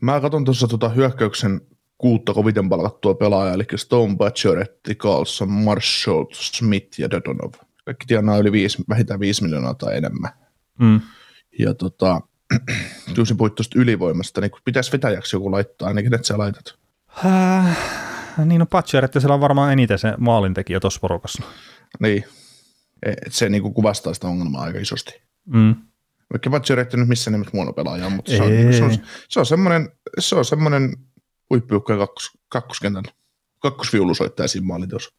Mä 0.00 0.20
katson 0.20 0.44
tuossa 0.44 0.68
tuota 0.68 0.88
hyökkäyksen 0.88 1.60
kuutta 1.98 2.34
koviten 2.34 2.68
palkattua 2.68 3.14
pelaajaa, 3.14 3.54
eli 3.54 3.64
Stone 3.76 4.16
Bachelorette, 4.16 4.94
Carlson, 4.94 5.50
Marshall, 5.50 6.24
Smith 6.32 7.00
ja 7.00 7.10
Dodonov. 7.10 7.52
Kaikki 7.84 8.06
tienaa 8.06 8.38
yli 8.38 8.52
viisi, 8.52 8.84
vähintään 8.88 9.20
5 9.20 9.42
miljoonaa 9.42 9.74
tai 9.74 9.96
enemmän. 9.96 10.30
Mm. 10.78 11.00
Ja 11.58 11.74
tota, 11.74 12.20
Juusi 13.16 13.34
puhuit 13.34 13.54
tuosta 13.54 13.78
ylivoimasta, 13.78 14.40
niin 14.40 14.50
pitäisi 14.64 14.92
vetäjäksi 14.92 15.36
joku 15.36 15.52
laittaa, 15.52 15.92
niin 15.92 16.04
kenet 16.04 16.24
sä 16.24 16.38
laitat? 16.38 16.74
Äh, 17.24 18.15
niin 18.44 18.58
no 18.58 18.66
Bachelorette, 18.66 19.20
siellä 19.20 19.34
on 19.34 19.40
varmaan 19.40 19.72
eniten 19.72 19.98
se 19.98 20.14
maalintekijä 20.18 20.80
tuossa 20.80 21.00
porukassa. 21.00 21.42
Niin, 22.00 22.24
et 23.06 23.32
se 23.32 23.48
niin 23.48 23.74
kuvastaa 23.74 24.14
sitä 24.14 24.26
ongelmaa 24.28 24.62
aika 24.62 24.78
isosti. 24.78 25.22
Mm. 25.46 25.74
Vaikka 26.32 26.50
Bachelorette 26.50 26.96
nyt 26.96 27.08
missään 27.08 27.32
nimessä 27.32 27.50
huono 27.52 27.72
pelaaja, 27.72 28.10
mutta 28.10 28.30
se 28.30 28.44
Ei. 28.44 28.66
on, 28.66 28.72
se 28.72 28.84
on, 28.84 28.90
se 29.28 29.40
on 29.40 29.46
semmoinen, 29.46 29.88
se 30.18 30.36
on 30.36 30.44
semmoinen 30.44 30.96
huippujoukkojen 31.50 31.98
kakkos, 32.00 32.30
kakkoskentän 32.48 33.04
kakkosviulu 33.58 34.14
soittaa 34.14 34.48
siinä 34.48 34.66
maaliteossa. 34.66 35.14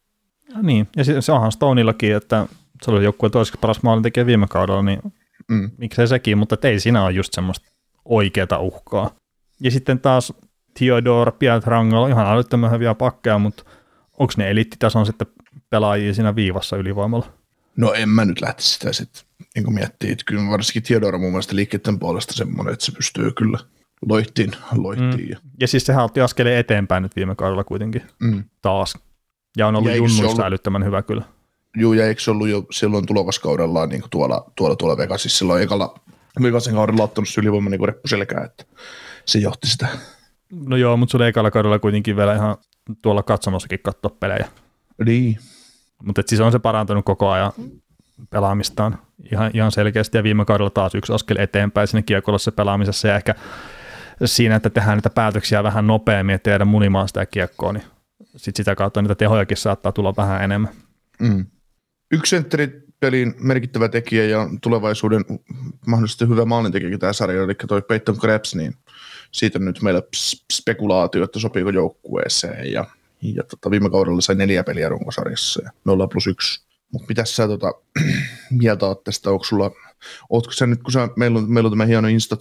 Ja 0.54 0.62
niin, 0.62 0.88
ja 0.96 1.04
se, 1.04 1.20
se 1.20 1.32
onhan 1.32 1.52
Stoneillakin, 1.52 2.16
että 2.16 2.46
se 2.82 2.90
oli 2.90 3.04
joukkueen 3.04 3.32
toiseksi 3.32 3.58
paras 3.60 3.82
maalintekijä 3.82 4.26
viime 4.26 4.46
kaudella, 4.46 4.82
niin 4.82 5.00
Mm. 5.48 5.70
miksei 5.78 6.08
sekin, 6.08 6.38
mutta 6.38 6.68
ei 6.68 6.80
siinä 6.80 7.04
ole 7.04 7.12
just 7.12 7.32
semmoista 7.32 7.68
oikeata 8.04 8.58
uhkaa. 8.58 9.10
Ja 9.60 9.70
sitten 9.70 10.00
taas 10.00 10.32
Theodore, 10.78 11.32
Pietrangelo, 11.32 12.06
ihan 12.06 12.26
älyttömän 12.26 12.70
hyviä 12.70 12.94
pakkeja, 12.94 13.38
mutta 13.38 13.62
onko 14.18 14.32
ne 14.36 14.50
eliittitason 14.50 15.06
sitten 15.06 15.26
pelaajia 15.70 16.14
siinä 16.14 16.34
viivassa 16.36 16.76
ylivoimalla? 16.76 17.26
No 17.76 17.92
en 17.92 18.08
mä 18.08 18.24
nyt 18.24 18.40
lähtisi 18.40 18.68
sitä 18.68 18.92
sitten 18.92 19.22
niin 19.54 19.74
miettiä, 19.74 20.12
että 20.12 20.24
kyllä 20.26 20.50
varsinkin 20.50 20.82
Theodora 20.82 21.18
mun 21.18 21.30
mielestä 21.30 21.56
liikkeiden 21.56 21.98
puolesta 21.98 22.32
semmoinen, 22.34 22.72
että 22.72 22.84
se 22.84 22.92
pystyy 22.92 23.30
kyllä 23.30 23.58
loittiin, 24.08 24.50
loittiin. 24.76 25.28
Mm. 25.44 25.50
Ja 25.60 25.68
siis 25.68 25.86
sehän 25.86 26.04
otti 26.04 26.20
askeleen 26.20 26.58
eteenpäin 26.58 27.02
nyt 27.02 27.16
viime 27.16 27.34
kaudella 27.34 27.64
kuitenkin 27.64 28.02
Mm. 28.18 28.44
taas. 28.62 28.98
Ja 29.56 29.66
on 29.66 29.76
ollut 29.76 29.90
Ja 29.90 29.96
junnuissa 29.96 30.26
ollut- 30.26 30.40
älyttömän 30.40 30.84
hyvä 30.84 31.02
kyllä. 31.02 31.22
Juu, 31.76 31.92
ja 31.92 32.06
eikö 32.06 32.20
se 32.20 32.30
ollut 32.30 32.48
jo 32.48 32.66
silloin 32.70 33.06
tulokaskaudellaan 33.06 33.88
niin 33.88 34.02
tuolla, 34.10 34.50
tuolla, 34.56 34.76
tuolla 34.76 34.96
Vegasissa 34.96 35.38
silloin 35.38 35.62
ekalla 35.62 35.94
Vegasin 36.42 36.74
kaudella 36.74 37.02
ottanut 37.02 37.28
ylivoima 37.38 37.70
niin 37.70 37.84
reppuselkää, 37.88 38.44
että 38.44 38.64
se 39.24 39.38
johti 39.38 39.68
sitä. 39.68 39.88
No 40.52 40.76
joo, 40.76 40.96
mutta 40.96 41.10
se 41.10 41.16
oli 41.16 41.26
ekalla 41.26 41.50
kaudella 41.50 41.78
kuitenkin 41.78 42.16
vielä 42.16 42.34
ihan 42.34 42.56
tuolla 43.02 43.22
katsomossakin 43.22 43.78
katsoa 43.82 44.16
pelejä. 44.20 44.48
Niin. 45.06 45.38
Mutta 46.04 46.22
siis 46.26 46.40
on 46.40 46.52
se 46.52 46.58
parantunut 46.58 47.04
koko 47.04 47.30
ajan 47.30 47.52
pelaamistaan 48.30 48.98
ihan, 49.32 49.50
ihan 49.54 49.72
selkeästi 49.72 50.18
ja 50.18 50.22
viime 50.22 50.44
kaudella 50.44 50.70
taas 50.70 50.94
yksi 50.94 51.12
askel 51.12 51.36
eteenpäin 51.38 51.88
siinä 51.88 52.02
kiekollisessa 52.02 52.52
pelaamisessa 52.52 53.08
ja 53.08 53.16
ehkä 53.16 53.34
siinä, 54.24 54.56
että 54.56 54.70
tehdään 54.70 54.96
niitä 54.96 55.10
päätöksiä 55.10 55.62
vähän 55.62 55.86
nopeammin 55.86 56.32
ja 56.32 56.38
tehdä 56.38 56.64
munimaan 56.64 57.08
sitä 57.08 57.26
kiekkoa, 57.26 57.72
niin 57.72 57.84
sit 58.36 58.56
sitä 58.56 58.74
kautta 58.74 59.02
niitä 59.02 59.14
tehojakin 59.14 59.56
saattaa 59.56 59.92
tulla 59.92 60.16
vähän 60.16 60.44
enemmän. 60.44 60.72
Mm. 61.20 61.46
Yksi 62.10 62.30
sentteripelin 62.30 63.34
merkittävä 63.38 63.88
tekijä 63.88 64.24
ja 64.24 64.48
tulevaisuuden 64.62 65.24
mahdollisesti 65.86 66.28
hyvä 66.28 66.44
maalintekijä 66.44 66.98
tämä 66.98 67.12
sarja, 67.12 67.42
eli 67.42 67.54
toi 67.54 67.82
Peyton 67.82 68.18
Krebs, 68.18 68.54
niin 68.54 68.74
siitä 69.32 69.58
nyt 69.58 69.82
meillä 69.82 70.02
spekulaatio, 70.52 71.24
että 71.24 71.38
sopiiko 71.38 71.70
joukkueeseen 71.70 72.72
ja, 72.72 72.84
ja 73.22 73.44
tota, 73.44 73.70
viime 73.70 73.90
kaudella 73.90 74.20
sai 74.20 74.34
neljä 74.34 74.64
peliä 74.64 74.88
runkosarjassa 74.88 75.62
ja 75.64 75.70
0 75.84 76.08
plus 76.08 76.26
1. 76.26 76.68
Mutta 76.92 77.06
mitä 77.08 77.24
sä 77.24 77.48
tota, 77.48 77.72
mieltä 78.60 78.86
oot 78.86 79.04
tästä, 79.04 79.30
onko 79.30 79.44
sulla, 79.44 79.70
ootko 80.30 80.52
sä 80.52 80.66
nyt, 80.66 80.82
kun 80.82 80.92
sä, 80.92 81.08
meillä, 81.16 81.38
on, 81.38 81.52
meillä 81.52 81.66
on 81.66 81.72
tämä 81.72 81.84
hieno 81.84 82.08
Instat 82.08 82.40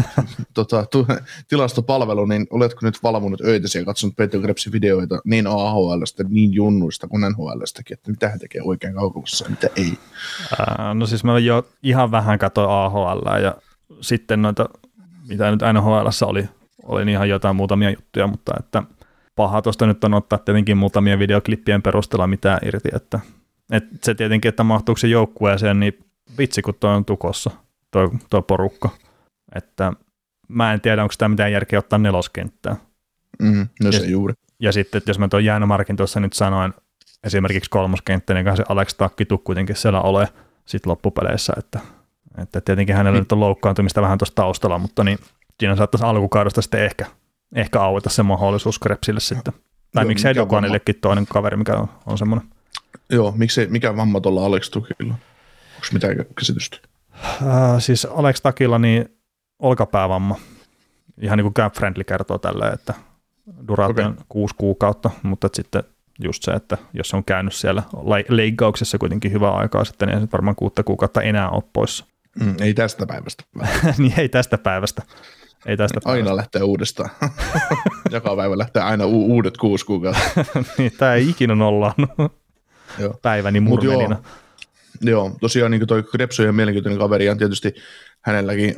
tota, 0.54 0.86
tu, 0.86 1.06
tilastopalvelu, 1.48 2.26
niin 2.26 2.46
oletko 2.50 2.80
nyt 2.82 3.02
valvonut 3.02 3.40
öitäsi 3.40 3.78
ja 3.78 3.84
katsonut 3.84 4.16
Peyton 4.16 4.42
Krebsin 4.42 4.72
videoita 4.72 5.20
niin 5.24 5.46
AHLstä, 5.46 6.24
niin 6.28 6.54
junnuista 6.54 7.08
kuin 7.08 7.22
NHLstäkin, 7.22 7.94
että 7.94 8.10
mitä 8.10 8.28
hän 8.28 8.38
tekee 8.38 8.62
oikein 8.64 8.94
kaukalossa 8.94 9.44
ja 9.44 9.50
mitä 9.50 9.68
ei. 9.76 9.92
Ää, 10.58 10.94
no 10.94 11.06
siis 11.06 11.24
mä 11.24 11.38
jo 11.38 11.68
ihan 11.82 12.10
vähän 12.10 12.38
katsoin 12.38 12.70
AHL 12.70 13.40
ja 13.42 13.56
sitten 14.00 14.42
noita, 14.42 14.68
mitä 15.28 15.50
nyt 15.50 15.60
NHLssä 15.72 16.26
oli, 16.26 16.48
oli 16.82 17.04
niin 17.04 17.12
ihan 17.12 17.28
jotain 17.28 17.56
muutamia 17.56 17.90
juttuja, 17.90 18.26
mutta 18.26 18.52
että 18.60 18.82
paha 19.36 19.62
tuosta 19.62 19.86
nyt 19.86 20.04
on 20.04 20.14
ottaa 20.14 20.38
tietenkin 20.38 20.76
muutamia 20.76 21.18
videoklippien 21.18 21.82
perusteella 21.82 22.26
mitään 22.26 22.58
irti, 22.64 22.88
että, 22.96 23.20
että 23.72 23.96
se 24.02 24.14
tietenkin, 24.14 24.48
että 24.48 24.64
mahtuuko 24.64 24.98
se 24.98 25.08
joukkueeseen, 25.08 25.80
niin 25.80 25.98
vitsi 26.38 26.62
kun 26.62 26.74
toi 26.80 26.94
on 26.94 27.04
tukossa, 27.04 27.50
toi, 27.90 28.10
toi 28.30 28.42
porukka, 28.42 28.90
että 29.54 29.92
mä 30.48 30.72
en 30.72 30.80
tiedä, 30.80 31.02
onko 31.02 31.12
sitä 31.12 31.28
mitään 31.28 31.52
järkeä 31.52 31.78
ottaa 31.78 31.98
neloskenttää. 31.98 32.76
Mm, 33.42 33.68
no 33.82 33.92
se 33.92 33.98
Ja- 33.98 34.10
juuri. 34.10 34.34
Ja 34.60 34.72
sitten, 34.72 34.98
että 34.98 35.10
jos 35.10 35.18
mä 35.18 35.28
tuon 35.28 35.44
Jäänomarkin 35.44 35.96
tuossa 35.96 36.20
nyt 36.20 36.32
sanoin, 36.32 36.74
esimerkiksi 37.24 37.70
kolmoskenttä, 37.70 38.34
niin 38.34 38.56
se 38.56 38.64
Alex 38.68 38.94
Takki 38.94 39.24
tuu 39.24 39.38
kuitenkin 39.38 39.76
siellä 39.76 40.00
ole 40.00 40.28
sit 40.66 40.86
loppupeleissä, 40.86 41.52
että, 41.58 41.80
että 42.42 42.60
tietenkin 42.60 42.96
hänellä 42.96 43.18
nyt 43.18 43.32
on 43.32 43.40
loukkaantumista 43.40 44.02
vähän 44.02 44.18
tuossa 44.18 44.34
taustalla, 44.34 44.78
mutta 44.78 45.04
niin 45.04 45.18
siinä 45.60 45.76
saattaisi 45.76 46.06
alkukaudesta 46.06 46.62
sitten 46.62 46.84
ehkä, 46.84 47.06
ehkä 47.54 47.80
aueta 47.80 48.10
se 48.10 48.22
mahdollisuus 48.22 48.78
Krepsille 48.78 49.20
sitten. 49.20 49.52
Tai 49.92 50.04
Joo, 50.04 50.08
miksei 50.08 50.30
mikä 50.30 50.40
Dokanillekin 50.40 50.94
toinen 51.00 51.26
kaveri, 51.26 51.56
mikä 51.56 51.76
on, 51.76 51.88
on 52.06 52.18
semmoinen. 52.18 52.48
Joo, 53.10 53.32
miksei, 53.36 53.66
mikä 53.66 53.96
vamma 53.96 54.20
tuolla 54.20 54.46
Alex 54.46 54.70
Tukilla? 54.70 55.14
Onko 55.74 55.86
mitään 55.92 56.16
käsitystä? 56.38 56.78
Äh, 57.24 57.78
siis 57.78 58.04
Alex 58.04 58.40
Takilla 58.40 58.78
niin 58.78 59.18
olkapäävamma. 59.58 60.36
Ihan 61.20 61.38
niin 61.38 61.44
kuin 61.44 61.54
Cap 61.54 61.74
Friendly 61.74 62.04
kertoo 62.04 62.38
tälleen, 62.38 62.74
että 62.74 62.94
duraatio 63.68 64.06
on 64.06 64.16
kuusi 64.28 64.54
kuukautta, 64.58 65.10
mutta 65.22 65.48
sitten 65.54 65.82
just 66.24 66.42
se, 66.42 66.50
että 66.50 66.78
jos 66.92 67.14
on 67.14 67.24
käynyt 67.24 67.54
siellä 67.54 67.82
le- 68.04 68.24
leikkauksessa 68.28 68.98
kuitenkin 68.98 69.32
hyvää 69.32 69.52
aikaa 69.52 69.84
sitten, 69.84 70.08
niin 70.08 70.18
ei 70.18 70.24
se 70.24 70.32
varmaan 70.32 70.56
kuutta 70.56 70.82
kuukautta 70.82 71.22
enää 71.22 71.50
ole 71.50 71.62
poissa. 71.72 72.06
Mm, 72.40 72.54
ei 72.60 72.74
tästä 72.74 73.06
päivästä. 73.06 73.44
niin 73.98 74.20
ei 74.20 74.28
tästä 74.28 74.58
päivästä. 74.58 75.02
Ei 75.66 75.76
tästä 75.76 76.00
päivästä. 76.04 76.10
Aina 76.10 76.36
lähtee 76.36 76.62
uudestaan. 76.62 77.10
Joka 78.10 78.36
päivä 78.36 78.58
lähtee 78.58 78.82
aina 78.82 79.06
u- 79.06 79.26
uudet 79.26 79.56
kuusi 79.56 79.86
kuukautta. 79.86 80.44
niin, 80.78 80.92
tämä 80.98 81.14
ei 81.14 81.28
ikinä 81.28 81.54
Joo. 82.98 83.18
päiväni 83.22 83.60
Mut 83.60 83.82
joo, 83.82 83.92
murmelina. 83.92 84.22
Joo, 85.00 85.36
tosiaan 85.40 85.70
niin 85.70 85.86
toi 85.86 86.02
Krebs 86.02 86.40
on 86.40 86.54
mielenkiintoinen 86.54 86.98
kaveri, 86.98 87.26
ja 87.26 87.36
tietysti 87.36 87.74
hänelläkin, 88.20 88.74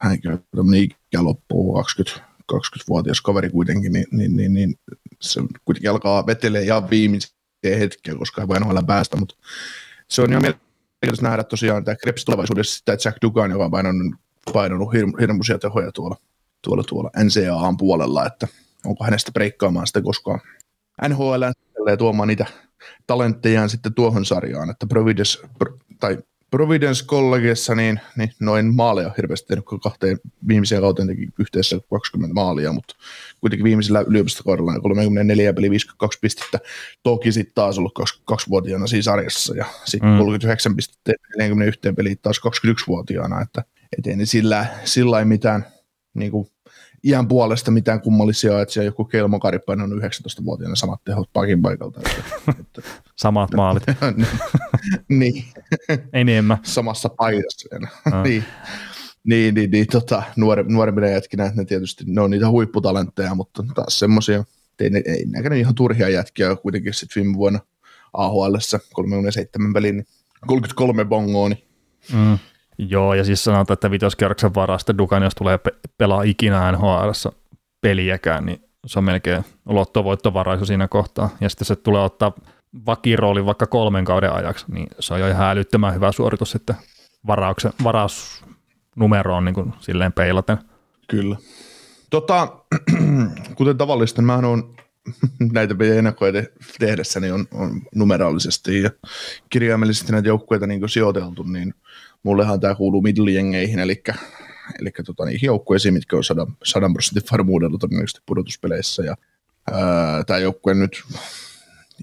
hänkin 0.00 0.32
on 0.32 0.44
tämmöinen 0.56 0.82
ikä 0.82 1.24
loppuu, 1.24 1.74
20, 1.74 2.26
20-vuotias 2.52 3.20
kaveri 3.20 3.50
kuitenkin, 3.50 3.92
niin, 3.92 4.06
niin, 4.12 4.36
niin, 4.36 4.54
niin 4.54 4.74
se 5.20 5.40
kuitenkin 5.64 5.90
alkaa 5.90 6.26
vetelee 6.26 6.62
ihan 6.62 6.90
viimeisiä 6.90 7.30
hetkiä, 7.64 8.14
koska 8.14 8.42
ei 8.42 8.48
voi 8.48 8.58
päästä, 8.86 9.16
mutta 9.16 9.34
se 10.08 10.22
on 10.22 10.30
ihan 10.30 10.54
mielenkiintoista 11.02 11.28
nähdä 11.28 11.44
tosiaan 11.44 11.84
tämä 11.84 11.96
Krebs 11.96 12.24
tulevaisuudessa 12.24 12.78
sitä 12.78 12.92
Jack 12.92 13.18
Dugan, 13.22 13.50
joka 13.50 13.64
on 13.64 13.70
painanut, 13.70 14.14
painanut 14.52 14.88
hir- 14.94 15.20
hirmuisia 15.20 15.58
tehoja 15.58 15.92
tuolla, 15.92 16.16
tuolla, 16.62 16.82
tuolla 16.88 17.10
NCAAn 17.24 17.76
puolella, 17.76 18.26
että 18.26 18.48
onko 18.84 19.04
hänestä 19.04 19.32
breikkaamaan 19.32 19.86
sitä 19.86 20.02
koskaan 20.02 20.40
NHL 21.08 21.44
tuomaan 21.98 22.28
niitä 22.28 22.46
talenttejaan 23.06 23.70
sitten 23.70 23.94
tuohon 23.94 24.24
sarjaan, 24.24 24.70
että 24.70 24.86
Providence, 24.86 25.48
pro, 25.58 25.78
tai 26.00 26.18
Providence 26.50 27.04
Collegeissa 27.06 27.74
niin, 27.74 28.00
niin 28.16 28.32
noin 28.40 28.74
maaleja 28.74 29.08
on 29.08 29.14
hirveästi 29.16 29.48
tehnyt, 29.48 29.64
kun 29.64 29.80
kahteen 29.80 30.18
viimeiseen 30.48 30.80
kauteen 30.80 31.08
teki 31.08 31.28
yhteensä 31.38 31.80
20 31.90 32.34
maalia, 32.34 32.72
mutta 32.72 32.94
kuitenkin 33.40 33.64
viimeisellä 33.64 34.04
yliopistokaudella 34.06 34.80
34 34.80 35.52
peli 35.52 35.70
52 35.70 36.18
pistettä, 36.22 36.58
toki 37.02 37.32
sitten 37.32 37.54
taas 37.54 37.78
ollut 37.78 37.98
22-vuotiaana 38.32 38.86
siinä 38.86 39.02
sarjassa 39.02 39.56
ja 39.56 39.64
sitten 39.84 40.10
Mm. 40.10 40.14
mm. 40.14 40.18
39 40.18 40.76
pistettä 40.76 41.12
41 41.38 41.92
peliä 41.96 42.14
taas 42.22 42.40
21-vuotiaana, 42.46 43.40
että 43.42 43.64
et 43.98 44.06
ei 44.06 44.16
ne 44.16 44.26
sillä, 44.26 44.66
sillä 44.84 45.18
ei 45.18 45.24
mitään 45.24 45.66
niin 46.14 46.30
kuin, 46.30 46.48
iän 47.04 47.28
puolesta 47.28 47.70
mitään 47.70 48.00
kummallisia, 48.00 48.60
että 48.60 48.72
siellä 48.74 48.88
joku 48.88 49.04
Kelmo 49.04 49.40
Karipainen 49.40 49.92
on 49.92 49.98
19-vuotiaana 50.02 50.76
samat 50.76 51.04
tehot 51.04 51.30
pakin 51.32 51.62
paikalta. 51.62 52.00
Että, 52.48 52.60
että, 52.60 52.82
Samat 53.16 53.50
maalit. 53.56 53.82
niin, 55.08 55.44
ei 55.88 56.24
niin 56.24 56.28
enemmän. 56.28 56.58
samassa 56.62 57.08
paidassa. 57.08 57.68
Ah. 58.12 58.22
niin, 58.26 58.44
niin, 59.24 59.54
niin, 59.54 59.70
niin 59.70 59.86
tota, 59.86 60.22
nuori, 60.36 60.64
nuorempina 60.68 61.06
jätkinä, 61.08 61.52
ne 61.54 61.64
tietysti 61.64 62.04
ne 62.06 62.20
on 62.20 62.30
niitä 62.30 62.50
huipputalentteja, 62.50 63.34
mutta 63.34 63.64
taas 63.74 63.98
semmoisia, 63.98 64.44
ei, 64.80 64.90
ne- 64.90 65.02
ei 65.06 65.24
näköinen 65.26 65.58
ihan 65.58 65.74
turhia 65.74 66.08
jätkiä 66.08 66.56
kuitenkin 66.56 66.94
sitten 66.94 67.22
viime 67.22 67.36
vuonna 67.36 67.60
AHL 68.12 68.54
37 68.92 69.72
peliin, 69.72 69.96
niin 69.96 70.06
33 70.46 71.04
bongoa, 71.04 71.48
niin 71.48 71.70
Mm. 72.12 72.38
Joo, 72.88 73.14
ja 73.14 73.24
siis 73.24 73.44
sanotaan, 73.44 73.74
että 73.74 73.90
vitoskierroksen 73.90 74.54
varasta 74.54 74.98
Dukan, 74.98 75.22
jos 75.22 75.34
tulee 75.34 75.58
pe- 75.58 75.76
pelaa 75.98 76.22
ikinä 76.22 76.72
nhl 76.72 77.10
peliäkään, 77.80 78.46
niin 78.46 78.62
se 78.86 78.98
on 78.98 79.04
melkein 79.04 79.44
lottovoittovaraisuus 79.66 80.68
siinä 80.68 80.88
kohtaa. 80.88 81.30
Ja 81.40 81.48
sitten 81.48 81.66
se 81.66 81.76
tulee 81.76 82.02
ottaa 82.02 82.32
vakirooli 82.86 83.46
vaikka 83.46 83.66
kolmen 83.66 84.04
kauden 84.04 84.32
ajaksi, 84.32 84.64
niin 84.68 84.86
se 84.98 85.14
on 85.14 85.20
jo 85.20 85.28
ihan 85.28 85.50
älyttömän 85.50 85.94
hyvä 85.94 86.12
suoritus 86.12 86.50
sitten 86.50 86.76
varauksen, 87.26 87.72
varausnumeroon 87.84 89.44
niin 89.44 89.54
kuin 89.54 89.72
silleen 89.80 90.12
peilaten. 90.12 90.58
Kyllä. 91.08 91.36
Tota, 92.10 92.48
kuten 93.56 93.76
tavallista, 93.76 94.22
mä 94.22 94.34
on 94.36 94.74
näitä 95.52 95.74
meidän 95.74 95.98
ennakkoja 95.98 96.32
tehdessä, 96.78 97.20
on, 97.34 97.46
on 97.52 97.82
numeraalisesti 97.94 98.82
ja 98.82 98.90
kirjaimellisesti 99.50 100.12
näitä 100.12 100.28
joukkueita 100.28 100.66
niin 100.66 100.88
sijoiteltu, 100.88 101.42
niin 101.42 101.74
mullehan 102.22 102.60
tämä 102.60 102.74
kuuluu 102.74 103.02
middle-jengeihin, 103.02 103.78
eli, 103.78 104.02
eli 104.80 104.90
tota, 105.06 105.24
niihin 105.24 105.46
joukkueisiin, 105.46 105.94
mitkä 105.94 106.16
on 106.16 106.24
100, 106.24 106.46
100 106.64 106.90
prosentin 106.92 107.22
varmuudella 107.32 107.78
todennäköisesti 107.78 108.20
pudotuspeleissä. 108.26 109.02
Ja, 109.02 109.16
tämä 110.26 110.38
joukkue 110.38 110.74
nyt 110.74 111.02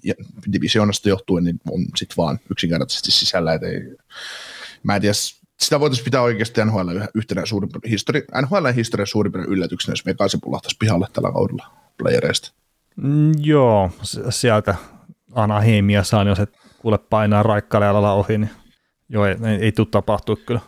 ja 0.03 0.13
divisioonasta 0.53 1.09
johtuen 1.09 1.43
niin 1.43 1.59
on 1.71 1.86
sitten 1.95 2.17
vaan 2.17 2.39
yksinkertaisesti 2.51 3.12
sisällä, 3.12 3.53
että 3.53 3.67
ei, 3.67 3.95
mä 4.83 4.95
en 4.95 5.01
tiedä, 5.01 5.13
sitä 5.59 5.79
voitaisiin 5.79 6.05
pitää 6.05 6.21
oikeasti 6.21 6.65
NHL 6.65 6.89
yhtenä 7.15 7.45
suurimpana 7.45 7.81
histori, 7.89 8.25
NHL 8.41 8.67
historian 8.75 9.07
suurimpana 9.07 9.45
yllätyksenä, 9.47 9.91
jos 9.91 10.05
Vegas 10.05 10.38
pulahtaisi 10.43 10.77
pihalle 10.79 11.07
tällä 11.13 11.31
kaudella 11.31 11.65
playereista. 11.97 12.51
Mm, 12.95 13.31
joo, 13.39 13.91
sieltä 14.29 14.75
Anahemia 15.36 16.03
saa, 16.03 16.24
jos 16.24 16.39
et 16.39 16.57
kuule 16.77 16.97
painaa 16.97 17.43
raikkaalealla 17.43 18.13
ohi, 18.13 18.38
niin 18.38 18.50
joo, 19.10 19.26
ei, 19.26 19.36
ei, 19.46 19.56
ei 19.56 19.72
tule 19.72 19.88
tapahtua 19.92 20.36
kyllä. 20.36 20.62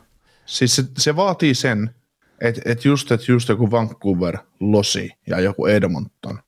Siis 0.46 0.76
se, 0.76 0.84
se 0.98 1.16
vaatii 1.16 1.54
sen, 1.56 1.96
että 2.42 2.62
et 2.66 2.86
just, 2.86 3.12
et 3.12 3.28
just 3.28 3.50
joku 3.50 3.72
Vancouver, 3.72 4.38
Losi 4.60 5.12
ja 5.28 5.40
joku 5.40 5.66
Edmonton, 5.66 6.40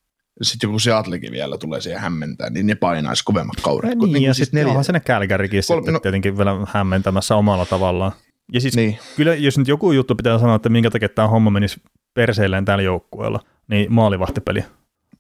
sitten 0.42 0.68
joku 0.68 0.80
Seattlekin 0.80 1.32
vielä 1.32 1.58
tulee 1.58 1.82
siihen 1.82 2.02
hämmentää, 2.02 2.50
niin 2.50 2.68
ne 2.68 2.76
painaisi 2.76 3.24
kovemmat 3.26 3.62
kaudet. 3.62 3.98
Niin, 3.98 4.14
niin 4.14 4.24
ja 4.24 4.34
siis 4.34 4.46
sitten 4.48 4.68
onhan 4.68 4.84
se 4.84 4.92
ne 4.92 5.00
Kälkärikin 5.00 5.64
sitten 5.64 5.94
no, 5.94 6.00
tietenkin 6.00 6.38
vielä 6.38 6.68
hämmentämässä 6.68 7.36
omalla 7.36 7.66
tavallaan. 7.66 8.12
Ja 8.54 8.62
siis 8.62 8.76
niin. 8.76 8.98
kyllä, 9.16 9.36
jos 9.36 9.58
nyt 9.58 9.68
joku 9.68 9.92
juttu 9.92 10.16
pitää 10.16 10.40
sanoa, 10.40 10.56
että 10.56 10.70
minkä 10.70 10.90
takia 10.90 11.10
tämä 11.10 11.28
homma 11.28 11.50
menisi 11.50 11.82
perseilleen 12.14 12.66
tällä 12.66 12.84
joukkueella, 12.84 13.40
niin 13.68 13.94
maalivahtipeli. 13.94 14.66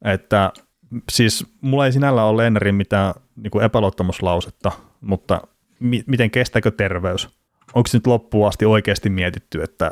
Että 0.05 0.53
siis 1.11 1.45
mulla 1.61 1.85
ei 1.85 1.91
sinällä 1.91 2.23
ole 2.23 2.43
Lennerin 2.43 2.75
mitään 2.75 3.13
niin 3.35 3.51
kuin 3.51 3.65
epäluottamuslausetta, 3.65 4.71
mutta 5.01 5.41
mi- 5.81 6.03
miten 6.07 6.31
kestääkö 6.31 6.71
terveys? 6.71 7.29
Onko 7.73 7.89
nyt 7.93 8.07
loppuun 8.07 8.47
asti 8.47 8.65
oikeasti 8.65 9.09
mietitty, 9.09 9.63
että, 9.63 9.91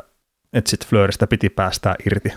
että 0.52 0.70
sitten 0.70 0.88
Fleuristä 0.88 1.26
piti 1.26 1.48
päästää 1.48 1.94
irti? 2.06 2.32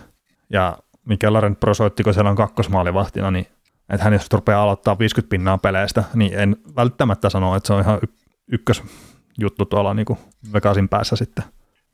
Ja 0.50 0.78
mikä 1.06 1.34
Laurent 1.34 1.60
Pro 1.60 1.74
soitti, 1.74 2.04
kun 2.04 2.14
siellä 2.14 2.30
on 2.30 2.36
kakkosmaalivahtina, 2.36 3.32
niin 3.32 3.48
että 3.90 4.04
hän 4.04 4.14
jos 4.14 4.28
rupeaa 4.32 4.64
aloittaa 4.64 5.00
50 5.00 5.30
pinnaa 5.30 5.58
peleistä, 5.58 6.04
niin 6.14 6.40
en 6.40 6.56
välttämättä 6.76 7.30
sano, 7.30 7.56
että 7.56 7.68
se 7.68 7.74
on 7.74 7.82
ihan 7.82 8.00
y- 8.04 8.14
ykkösjuttu 8.52 9.66
tuolla 9.70 9.94
niin 9.94 10.06
Vegasin 10.54 10.90
päässä 10.90 11.16
sitten 11.16 11.44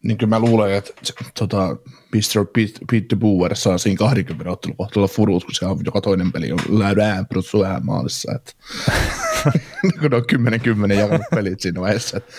niin 0.04 0.18
kyllä 0.18 0.30
mä 0.30 0.40
luulen, 0.40 0.74
että 0.74 0.94
tota, 1.40 1.78
Mr. 2.16 2.46
Pete, 2.54 2.80
Pete 2.92 3.16
Boer 3.16 3.56
saa 3.56 3.78
siinä 3.78 3.98
20 3.98 4.52
ottelun 4.52 4.78
kohtalla 4.78 5.08
furut, 5.08 5.44
kun 5.44 5.54
se 5.54 5.66
on 5.66 5.80
joka 5.86 6.02
toinen 6.02 6.32
peli 6.32 6.52
on 6.52 6.60
läydään 6.80 7.28
protsuään 7.28 7.86
maalissa. 7.86 8.32
Että, 8.36 8.52
kun 10.00 10.14
on 10.14 10.24
10-10 10.90 10.94
jakanut 10.94 11.26
pelit 11.36 11.60
siinä 11.60 11.82
vaiheessa. 11.82 12.18
Että, 12.18 12.34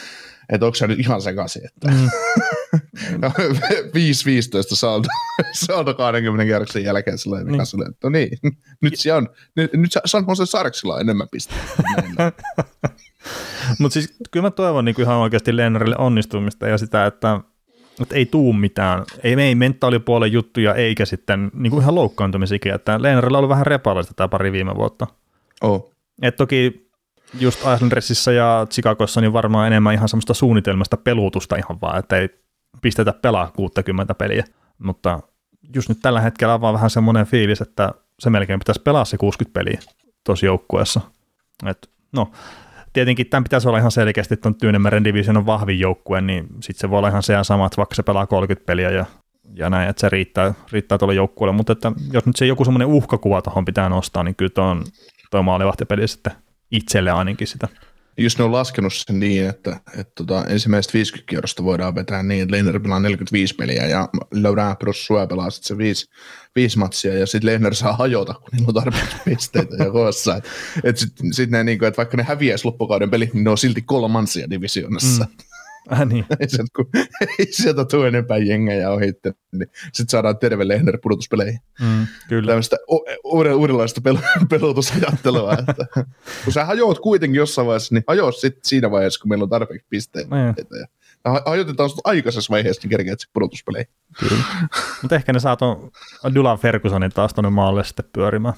että 0.52 0.67
onko 0.67 0.75
se 0.75 0.87
nyt 0.87 0.99
ihan 0.99 1.23
sekaisin, 1.23 1.67
että 1.67 1.88
mm. 1.90 2.09
5-15 3.17 4.76
saldo, 4.76 5.09
saldo 5.52 5.95
20 5.95 6.45
kierroksen 6.45 6.85
jälkeen 6.85 7.19
sellainen, 7.19 7.47
niin. 7.47 7.59
Kasvalle, 7.59 7.87
että 7.87 8.07
no 8.07 8.11
niin, 8.11 8.38
nyt 8.81 8.97
se 8.97 9.12
on, 9.12 9.29
nyt, 9.57 9.73
nyt 9.73 9.90
San 10.05 10.25
Jose 10.29 10.47
Sarksilla 10.47 11.00
enemmän 11.00 11.29
pisteitä. 11.33 11.73
Mutta 13.79 13.93
siis 13.93 14.14
kyllä 14.31 14.47
mä 14.47 14.50
toivon 14.50 14.85
niin 14.85 15.00
ihan 15.00 15.17
oikeasti 15.17 15.57
Lennarille 15.57 15.97
onnistumista 15.99 16.69
ja 16.69 16.79
sitä, 16.79 17.07
että 17.07 17.40
että 18.02 18.14
ei 18.14 18.26
tuu 18.26 18.52
mitään, 18.52 19.04
ei, 19.23 19.35
ei 19.35 19.55
mentaalipuolen 19.55 20.33
juttuja 20.33 20.74
eikä 20.74 21.05
sitten 21.05 21.51
niin 21.55 21.70
kuin 21.70 21.83
ihan 21.83 21.94
loukkaantumisikin, 21.94 22.74
että 22.74 23.03
Leenarilla 23.03 23.38
oli 23.38 23.48
vähän 23.48 23.66
repalaista 23.66 24.14
tämä 24.14 24.29
pari 24.29 24.53
viime 24.53 24.74
vuotta. 24.74 25.07
Oh. 25.61 25.90
Et 26.22 26.37
toki 26.37 26.90
just 27.40 27.61
Islandersissa 27.74 28.33
ja 28.33 28.66
Chicagossa 28.70 29.20
niin 29.20 29.33
varmaan 29.33 29.66
enemmän 29.66 29.94
ihan 29.94 30.09
semmoista 30.09 30.35
suunnitelmasta 30.35 30.96
peluutusta 30.96 31.57
ihan 31.57 31.81
vaan, 31.81 31.98
että 31.98 32.16
ei 32.16 32.29
pistetä 32.83 33.12
pelaa 33.12 33.51
60 33.57 34.14
peliä, 34.14 34.44
mutta 34.79 35.20
just 35.74 35.88
nyt 35.88 35.98
tällä 36.03 36.20
hetkellä 36.20 36.55
on 36.55 36.61
vaan 36.61 36.74
vähän 36.74 36.90
semmoinen 36.90 37.27
fiilis, 37.27 37.61
että 37.61 37.90
se 38.18 38.31
melkein 38.31 38.59
pitäisi 38.59 38.83
pelaa 38.83 39.05
se 39.05 39.18
60 39.18 39.59
peliä 39.59 39.81
tuossa 40.24 40.46
joukkueessa. 40.46 41.01
Et, 41.66 41.90
no, 42.12 42.31
tietenkin 42.92 43.26
tämän 43.26 43.44
pitäisi 43.44 43.68
olla 43.68 43.79
ihan 43.79 43.90
selkeästi 43.90 44.37
tuon 44.37 44.55
Tyynemeren 44.55 45.05
divisionan 45.05 45.46
vahvin 45.46 45.81
joukkue, 45.81 46.20
niin 46.20 46.46
sitten 46.61 46.81
se 46.81 46.90
voi 46.90 46.98
olla 46.98 47.09
ihan 47.09 47.22
se 47.22 47.33
ja 47.33 47.44
sama, 47.44 47.66
että 47.66 47.76
vaikka 47.76 47.94
se 47.94 48.03
pelaa 48.03 48.26
30 48.26 48.66
peliä 48.66 48.90
ja, 48.90 49.05
ja 49.55 49.70
näin, 49.70 49.90
että 49.90 50.00
se 50.00 50.09
riittää, 50.09 50.55
riittää 50.72 50.98
tuolle 50.98 51.14
joukkueelle, 51.14 51.57
mutta 51.57 51.72
että 51.72 51.92
jos 52.12 52.26
nyt 52.26 52.37
se 52.37 52.46
joku 52.46 52.64
semmoinen 52.64 52.88
uhkakuva 52.88 53.42
tuohon 53.42 53.64
pitää 53.64 53.88
nostaa, 53.88 54.22
niin 54.22 54.35
kyllä 54.35 54.50
tuo 54.55 54.64
on 54.64 54.85
tuo 55.31 55.42
maalivahtipeli 55.42 56.09
sitten 56.09 56.33
itselle 56.70 57.11
ainakin 57.11 57.46
sitä 57.46 57.68
just 58.22 58.38
ne 58.38 58.44
on 58.44 58.52
laskenut 58.52 58.94
sen 58.94 59.20
niin, 59.20 59.46
että, 59.46 59.80
että 59.98 60.12
tota, 60.14 60.44
ensimmäiset 60.44 60.94
50 60.94 61.30
kierrosta 61.30 61.64
voidaan 61.64 61.94
vetää 61.94 62.22
niin, 62.22 62.42
että 62.42 62.56
Lehner 62.56 62.80
pelaa 62.80 63.00
45 63.00 63.54
peliä 63.54 63.87
ja 63.87 64.09
Laurent 64.42 64.78
Brossua 64.78 65.26
pelaa 65.26 65.50
sitten 65.50 65.68
se 65.68 65.78
5, 65.78 66.06
5 66.54 66.78
matsia 66.78 67.18
ja 67.18 67.26
sitten 67.26 67.52
Lehner 67.52 67.74
saa 67.74 67.92
hajota, 67.92 68.35
kun 68.35 68.48
niillä 68.52 68.68
on 68.68 68.74
tarpeeksi 68.74 69.16
pisteitä 69.24 69.85
ja 69.85 69.90
koossa. 69.90 70.37
Että 70.37 70.50
et 70.85 70.96
sitten 70.96 71.33
sit 71.33 71.50
ne, 71.50 71.64
niinku, 71.64 71.85
että 71.85 71.96
vaikka 71.96 72.16
ne 72.16 72.22
häviäisi 72.22 72.64
loppukauden 72.64 73.11
pelit, 73.11 73.35
niin 73.35 73.44
ne 73.44 73.50
on 73.50 73.59
silti 73.59 73.83
kolmansia 73.83 74.50
divisioonassa. 74.50 75.24
Mm. 75.24 75.49
Äh, 75.92 76.07
niin. 76.07 76.26
ei, 76.40 76.48
sieltä, 76.48 76.70
kun, 76.76 76.88
ei 77.38 77.46
sieltä 77.50 77.85
tule 77.85 78.09
enempää 78.09 78.37
jengejä 78.37 78.90
ohitte, 78.90 79.35
niin 79.53 79.70
sitten 79.83 80.09
saadaan 80.09 80.38
terve 80.38 80.68
Lehner 80.68 80.98
pudotuspeleihin. 81.03 81.61
Mm, 81.81 82.07
kyllä. 82.29 82.46
Tämmöistä 82.46 82.76
uuden, 83.24 83.55
uudenlaista 83.55 84.00
pel- 84.09 84.46
pelotusajattelua, 84.50 85.53
että 85.68 85.87
kun 86.44 86.53
sä 86.53 86.64
hajoat 86.64 86.98
kuitenkin 86.98 87.38
jossain 87.38 87.66
vaiheessa, 87.66 87.94
niin 87.94 88.05
hajoa 88.07 88.33
sitten 88.33 88.61
siinä 88.64 88.90
vaiheessa, 88.90 89.20
kun 89.20 89.29
meillä 89.29 89.42
on 89.42 89.48
tarpeeksi 89.48 89.87
pisteitä. 89.90 90.35
Mm. 90.35 90.55
Ja 91.24 91.42
hajotetaan 91.46 91.90
sut 91.90 92.00
aikaisessa 92.05 92.50
vaiheessa, 92.50 92.83
niin 92.83 92.90
kerkeät 92.90 93.20
sitten 93.20 93.33
pudotuspeleihin. 93.33 93.92
Kyllä. 94.20 94.42
Mutta 95.03 95.16
ehkä 95.16 95.33
ne 95.33 95.40
saa 95.40 95.57
tuon 95.57 95.90
Dylan 96.35 96.59
Fergusonin 96.59 97.11
taas 97.11 97.35
tuonne 97.35 97.50
maalle 97.50 97.85
sitten 97.85 98.05
pyörimään. 98.12 98.55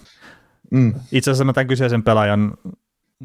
Mm. 0.70 0.94
Itse 1.12 1.30
asiassa 1.30 1.44
mä 1.44 1.52
tämän 1.52 1.66
kyseisen 1.66 2.02
pelaajan 2.02 2.54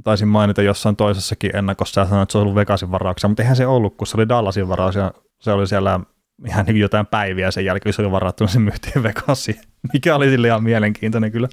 taisin 0.04 0.28
mainita 0.28 0.62
jossain 0.62 0.96
toisessakin 0.96 1.56
ennakossa 1.56 2.02
ja 2.02 2.06
sanoin, 2.06 2.24
että 2.24 2.32
se 2.32 2.38
on 2.38 2.42
ollut 2.42 2.56
Vegasin 2.56 2.92
varauksia, 2.92 3.28
mutta 3.28 3.44
eihän 3.44 3.56
se 3.56 3.68
ollut, 3.68 3.98
kun 3.98 4.08
se 4.08 4.18
oli 4.18 4.30
Dallasin 4.30 4.70
varaus 4.70 4.96
ja 4.96 5.14
se 5.40 5.52
oli 5.52 5.68
siellä 5.68 6.00
ihan 6.48 6.66
niin 6.66 6.78
jotain 6.78 7.06
päiviä 7.06 7.52
sen 7.52 7.66
jälkeen, 7.66 7.84
kun 7.84 7.94
se 7.94 8.02
oli 8.02 8.12
varattu, 8.12 8.48
se 8.48 8.60
myytiin 8.60 9.04
Vegasiin, 9.04 9.62
mikä 9.94 10.16
oli 10.16 10.30
sille 10.30 10.48
ihan 10.48 10.64
mielenkiintoinen 10.64 11.32
kyllä. 11.32 11.48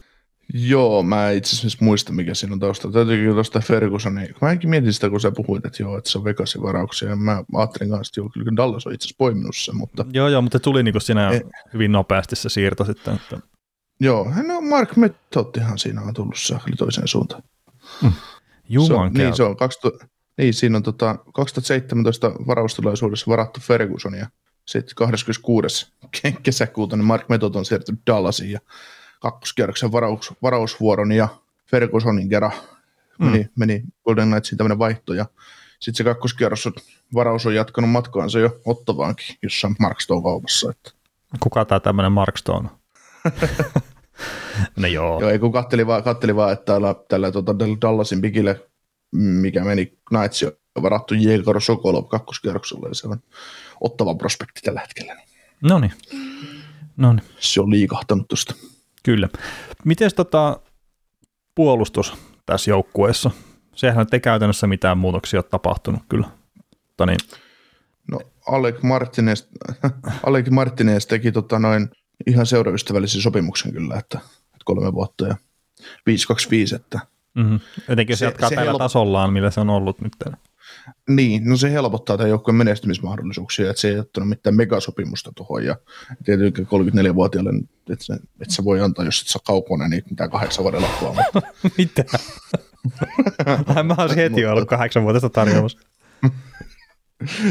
Joo, 0.55 1.03
mä 1.03 1.31
itse 1.31 1.57
asiassa 1.57 1.85
muista, 1.85 2.13
mikä 2.13 2.35
siinä 2.35 2.53
on 2.53 2.61
taustalla. 2.61 2.95
Täytyykin 2.95 3.33
tuosta 3.33 3.61
Fergusonin. 3.61 4.35
Mä 4.43 4.51
enkin 4.51 4.71
mietin 4.71 4.93
sitä, 4.93 5.11
kun 5.11 5.21
sä 5.21 5.31
puhuit, 5.31 5.67
että 5.67 5.83
joo, 5.83 5.99
että 5.99 6.11
se 6.11 6.19
on 6.19 6.25
Vegasin 6.25 6.63
varauksia. 6.63 7.09
Ja 7.09 7.17
mä 7.17 7.45
ajattelin 7.55 7.91
kanssa, 7.91 8.11
että 8.11 8.21
joo, 8.21 8.31
kyllä 8.35 8.57
Dallas 8.57 8.87
on 8.87 8.95
itse 8.95 9.05
asiassa 9.05 9.19
poiminut 9.19 9.57
sen, 9.57 9.77
mutta... 9.77 10.05
Joo, 10.13 10.29
joo, 10.29 10.43
mutta 10.43 10.59
se 10.59 10.63
tuli 10.63 10.83
niin 10.83 11.01
siinä 11.01 11.31
e- 11.31 11.41
hyvin 11.75 11.93
nopeasti 11.93 12.37
se 12.37 12.49
siirto 12.49 12.85
sitten. 12.85 13.15
Että... 13.15 13.39
Joo, 14.01 14.33
no 14.47 14.61
Mark 14.61 14.97
Mettottihan 14.97 15.79
siinä 15.79 16.01
on 16.01 16.15
tullut 16.15 16.39
saakeli 16.39 16.77
toiseen 16.77 17.09
suuntaan. 17.09 17.43
Mm. 18.03 18.13
Juman 18.69 18.87
se 18.89 18.95
on, 18.95 19.13
niin, 19.13 19.37
se 19.37 19.43
on 19.43 19.57
20, 19.57 20.07
niin, 20.39 20.55
siinä 20.55 20.77
on 20.77 20.83
tota, 20.83 21.19
2017 21.35 22.33
varaustilaisuudessa 22.47 23.31
varattu 23.31 23.61
Ferguson 23.61 24.15
ja 24.15 24.27
sitten 24.67 24.95
26. 24.95 25.93
kesäkuuta 26.43 26.97
niin 26.97 27.05
Mark 27.05 27.29
Metot 27.29 27.57
on 27.57 27.65
siirtynyt 27.65 28.01
Dallasiin 28.07 28.51
ja 28.51 28.61
kakkoskierroksen 29.21 29.93
varaus, 29.93 30.33
varausvuoron 30.43 31.13
ja 31.13 31.29
Fergusonin 31.67 32.29
kerran 32.29 32.53
meni, 33.19 33.43
mm. 33.43 33.49
meni 33.57 33.83
Golden 34.05 34.29
Knightsiin 34.29 34.59
tämmöinen 34.59 34.79
vaihto 34.79 35.15
ja 35.15 35.27
sitten 35.81 35.95
se 35.95 36.05
kakkoskierros 36.05 36.67
on, 36.67 36.73
varaus 37.15 37.47
on 37.47 37.55
jatkanut 37.55 37.91
matkaansa 37.91 38.39
jo 38.39 38.61
Ottavaankin 38.65 39.37
jossain 39.43 39.77
Mark 39.79 40.01
Stone 40.01 40.23
kaupassa. 40.23 40.71
Että. 40.71 40.91
Kuka 41.41 41.65
tämä 41.65 41.81
tämmöinen 41.81 42.13
Mark 42.13 42.39
Stone? 42.39 42.69
no 44.77 44.89
joo. 44.89 45.21
joo, 45.21 45.31
ei 45.31 45.39
kun 45.39 45.53
katteli 45.53 45.87
vaan, 45.87 46.03
katteli 46.03 46.37
vaan 46.37 46.53
että 46.53 46.73
tällä, 46.73 46.95
tällä 47.09 47.33
tota 47.33 47.55
Dallasin 47.59 48.21
pikille, 48.21 48.61
mikä 49.13 49.65
meni 49.65 49.99
Knights 50.09 50.43
on 50.75 50.83
varattu 50.83 51.15
Jegor 51.15 51.61
Sokolov 51.61 52.05
kakkoskierroksella, 52.05 52.89
ja 52.89 52.95
se 52.95 53.09
on 53.09 53.19
ottava 53.81 54.15
prospekti 54.15 54.61
tällä 54.65 54.81
hetkellä. 54.81 55.17
No 55.63 55.79
niin. 55.79 55.93
No 56.97 57.17
Se 57.39 57.61
on 57.61 57.71
liikahtanut 57.71 58.29
tuosta. 58.29 58.55
Kyllä. 59.03 59.29
Miten 59.85 60.11
tota 60.17 60.61
puolustus 61.55 62.15
tässä 62.47 62.71
joukkueessa? 62.71 63.31
Sehän 63.75 64.07
ei 64.13 64.21
käytännössä 64.21 64.67
mitään 64.67 64.99
muutoksia 64.99 65.39
ole 65.39 65.45
tapahtunut 65.51 66.03
kyllä. 66.09 66.27
Mutta 66.87 67.07
niin. 67.07 67.19
No 68.11 68.21
Alec 68.47 68.83
Martinez, 68.83 69.47
Alec 70.27 70.51
Martinez 70.51 71.07
teki 71.07 71.33
tota 71.33 71.59
noin 71.59 71.89
ihan 72.27 72.47
seuraystävällisen 72.47 73.23
sopimuksen 73.23 73.73
kyllä, 73.73 73.95
että, 73.99 74.19
että 74.45 74.65
kolme 74.65 74.93
vuotta 74.93 75.27
ja 75.27 75.37
525, 76.07 76.75
että 76.75 77.01
Mm-hmm. 77.35 77.61
Etenkin 77.89 78.17
se, 78.17 78.19
se 78.19 78.25
jatkaa 78.25 78.49
se 78.49 78.55
tällä 78.55 78.71
help... 78.71 78.79
tasollaan, 78.79 79.33
millä 79.33 79.51
se 79.51 79.61
on 79.61 79.71
ollut 79.71 80.01
nyt. 80.01 80.13
Niin, 81.09 81.45
no 81.45 81.57
se 81.57 81.73
helpottaa 81.73 82.17
tämän 82.17 82.31
joukkueen 82.31 82.57
menestymismahdollisuuksia, 82.57 83.71
että 83.71 83.81
se 83.81 83.89
ei 83.89 83.99
ottanut 83.99 84.29
mitään 84.29 84.57
megasopimusta 84.57 85.33
tuohon, 85.37 85.65
ja 85.65 85.77
tietenkin 86.25 86.67
34-vuotiaalle, 86.67 87.51
että, 87.91 88.05
se, 88.05 88.15
että 88.15 88.55
se 88.55 88.65
voi 88.65 88.81
antaa, 88.81 89.05
jos 89.05 89.21
et 89.21 89.29
saa 89.29 89.43
kaukana, 89.47 89.89
niin 89.89 90.03
mitään 90.11 90.31
kahdeksan 90.31 90.63
vuoden 90.63 90.83
loppua. 90.83 91.17
Mitä? 91.79 92.05
Mä 93.85 93.95
olisin 93.99 94.19
heti 94.19 94.47
ollut 94.47 94.69
kahdeksan 94.69 95.03
vuotesta 95.03 95.31
tarjoamassa. 95.31 95.79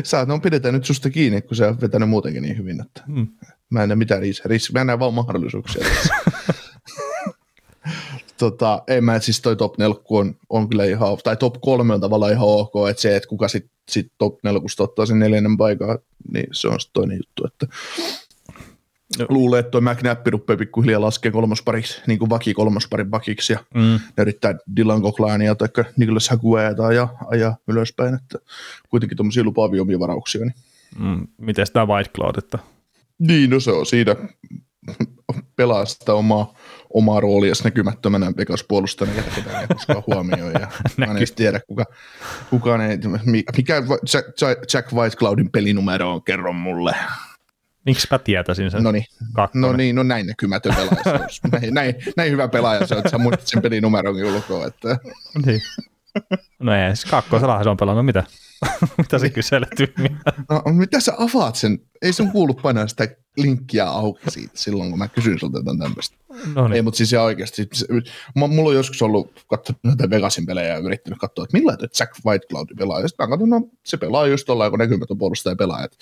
Sä 0.04 0.26
no 0.26 0.40
pidetään 0.40 0.74
nyt 0.74 0.86
susta 0.86 1.10
kiinni, 1.10 1.42
kun 1.42 1.58
sä 1.58 1.68
oot 1.68 1.82
vetänyt 1.82 2.10
muutenkin 2.10 2.44
niin 2.44 2.58
hyvin, 2.58 2.82
että 2.82 3.04
mm. 3.08 3.28
Mä 3.74 3.84
en 3.84 3.90
näe 3.90 3.96
mitään 3.96 4.22
riskiä, 4.46 4.74
mä 4.74 4.82
en 4.82 4.88
näe 4.88 5.00
vaan 5.00 5.14
mahdollisuuksia. 5.14 5.86
tota, 8.38 8.84
en 8.88 9.04
mä, 9.04 9.20
siis 9.20 9.42
toi 9.42 9.56
top 9.56 9.78
4 9.78 9.96
on, 10.10 10.36
on 10.50 10.70
kyllä 10.70 10.86
ihan, 10.86 11.18
tai 11.24 11.38
top 11.38 11.56
3 11.62 11.94
on 11.94 12.02
tavallaan 12.02 12.32
ihan 12.32 12.48
ok, 12.48 12.74
että 12.90 13.02
se, 13.02 13.16
että 13.16 13.30
kuka 13.30 13.48
sitten 13.48 13.72
sit 13.90 14.12
top 14.18 14.44
4 14.44 14.60
ottaa 14.80 15.06
sen 15.06 15.20
neljännen 15.20 15.58
paikan, 15.58 16.00
niin 16.34 16.48
se 16.52 16.68
on 16.68 16.80
sitten 16.80 16.94
toinen 16.94 17.18
juttu, 17.18 17.48
että 17.48 17.68
no. 19.20 19.26
luulee, 19.30 19.60
että 19.60 19.72
toi 19.72 19.82
McNapp 19.82 20.28
rupeaa 20.28 20.58
pikkuhiljaa 20.58 21.02
laskee 21.02 21.32
kolmospariksi, 21.32 22.02
niin 22.08 22.20
kuin 22.20 22.30
vaki 22.30 22.54
kolmosparin 22.54 23.12
vakiksi, 23.12 23.54
ja 23.54 23.60
mm. 23.74 23.82
ne 23.82 24.22
yrittää 24.22 24.56
Dylan 24.78 25.02
Cochlania 25.02 25.56
tai 25.56 25.68
Nicholas 25.98 26.30
Hagueta 26.30 26.94
ja 26.94 27.08
ajaa 27.28 27.58
ylöspäin, 27.68 28.16
että 28.16 28.40
kuitenkin 28.90 29.18
tuommoisia 29.18 29.44
lupaavia 29.44 29.82
omia 29.82 30.00
varauksia. 30.00 30.42
Niin. 30.42 30.56
Mm. 31.00 31.28
Miten 31.38 31.66
tämä 31.74 31.88
White 31.88 32.10
Cloud, 32.16 32.36
että 32.38 32.60
niin, 33.20 33.50
no 33.50 33.60
se 33.60 33.72
on 33.72 33.86
siinä 33.86 34.16
pelaa 35.56 35.86
sitä 35.86 36.14
omaa, 36.14 36.54
omaa 36.90 37.20
roolia 37.20 37.54
näkymättömänä 37.64 38.32
Vegas-puolustajana, 38.38 39.16
ketä 39.16 39.36
ketään 39.36 39.62
ei 39.62 39.68
koskaan 39.68 40.04
huomioi. 40.08 40.54
Ja 40.54 40.68
mä 40.98 41.06
en 41.06 41.28
tiedä, 41.36 41.60
kuka, 41.68 41.86
kukaan 42.50 42.82
ei, 42.82 42.98
mikä 43.58 43.84
Jack 44.74 44.94
White 44.94 45.18
Cloudin 45.18 45.52
pelinumero 45.52 46.14
on, 46.14 46.24
kerro 46.24 46.54
mulle. 46.54 46.96
Miksi 47.86 48.08
mä 48.12 48.20
tietäisin 48.20 48.72
sen? 48.72 48.84
No 48.84 48.92
niin, 48.92 49.06
no, 49.54 49.74
niin, 49.74 49.96
no 49.96 50.04
näin 50.04 50.28
näkymätön 50.28 50.76
pelaaja. 50.76 51.28
näin, 51.52 51.74
näin, 51.74 51.96
näin, 52.18 52.32
hyvä 52.32 52.48
pelaaja 52.48 52.88
se 52.88 52.94
on, 52.94 53.00
että 53.00 53.10
sä 53.10 53.18
muistat 53.18 53.48
sen 53.48 53.62
pelinumeronkin 53.62 54.26
ulkoa. 54.26 54.66
Että. 54.66 54.98
Niin. 55.46 55.62
No 56.60 56.76
ei, 56.76 56.96
siis 56.96 57.12
kakkosella 57.12 57.64
se 57.64 57.70
on 57.70 57.78
pelannut, 57.78 58.06
mitä? 58.06 58.24
mitä 58.98 59.20
se 59.20 59.30
kyselet 59.30 59.70
No 60.50 60.62
mitä 60.74 61.00
sä 61.00 61.14
avaat 61.18 61.56
sen? 61.56 61.80
Ei 62.02 62.14
sun 62.14 62.32
kuulu 62.32 62.54
painaa 62.54 62.88
sitä 62.88 63.08
linkkiä 63.38 63.86
auki 63.86 64.32
siitä 64.32 64.52
silloin, 64.56 64.90
kun 64.90 65.00
mä 65.00 65.08
kysyn 65.08 65.40
sulta 65.40 65.58
jotain 65.58 65.80
tämmöistä. 65.80 66.18
No 66.56 66.68
niin. 66.68 66.76
Ei, 66.76 66.82
mutta 66.82 66.98
siis 66.98 67.14
ihan 67.14 67.26
oikeasti. 67.26 67.70
Mulla 68.36 68.70
on 68.70 68.76
joskus 68.76 69.02
ollut 69.02 69.46
katsonut 69.48 69.84
näitä 69.84 70.10
Vegasin 70.10 70.46
pelejä 70.46 70.68
ja 70.68 70.78
yrittänyt 70.78 71.20
katsoa, 71.20 71.44
että 71.44 71.58
millä 71.58 71.78
Jack 72.00 72.14
Whitecloud 72.26 72.68
pelaa. 72.78 73.00
Ja 73.00 73.08
sitten 73.08 73.30
mä 73.30 73.30
katson, 73.30 73.50
no 73.50 73.62
se 73.86 73.98
pelaa 73.98 74.28
just 74.28 74.46
tuolla, 74.46 74.70
kun 74.70 74.80
näkymätön 74.80 75.18
puolustaja 75.18 75.56
pelaa. 75.56 75.84
Et 75.84 75.98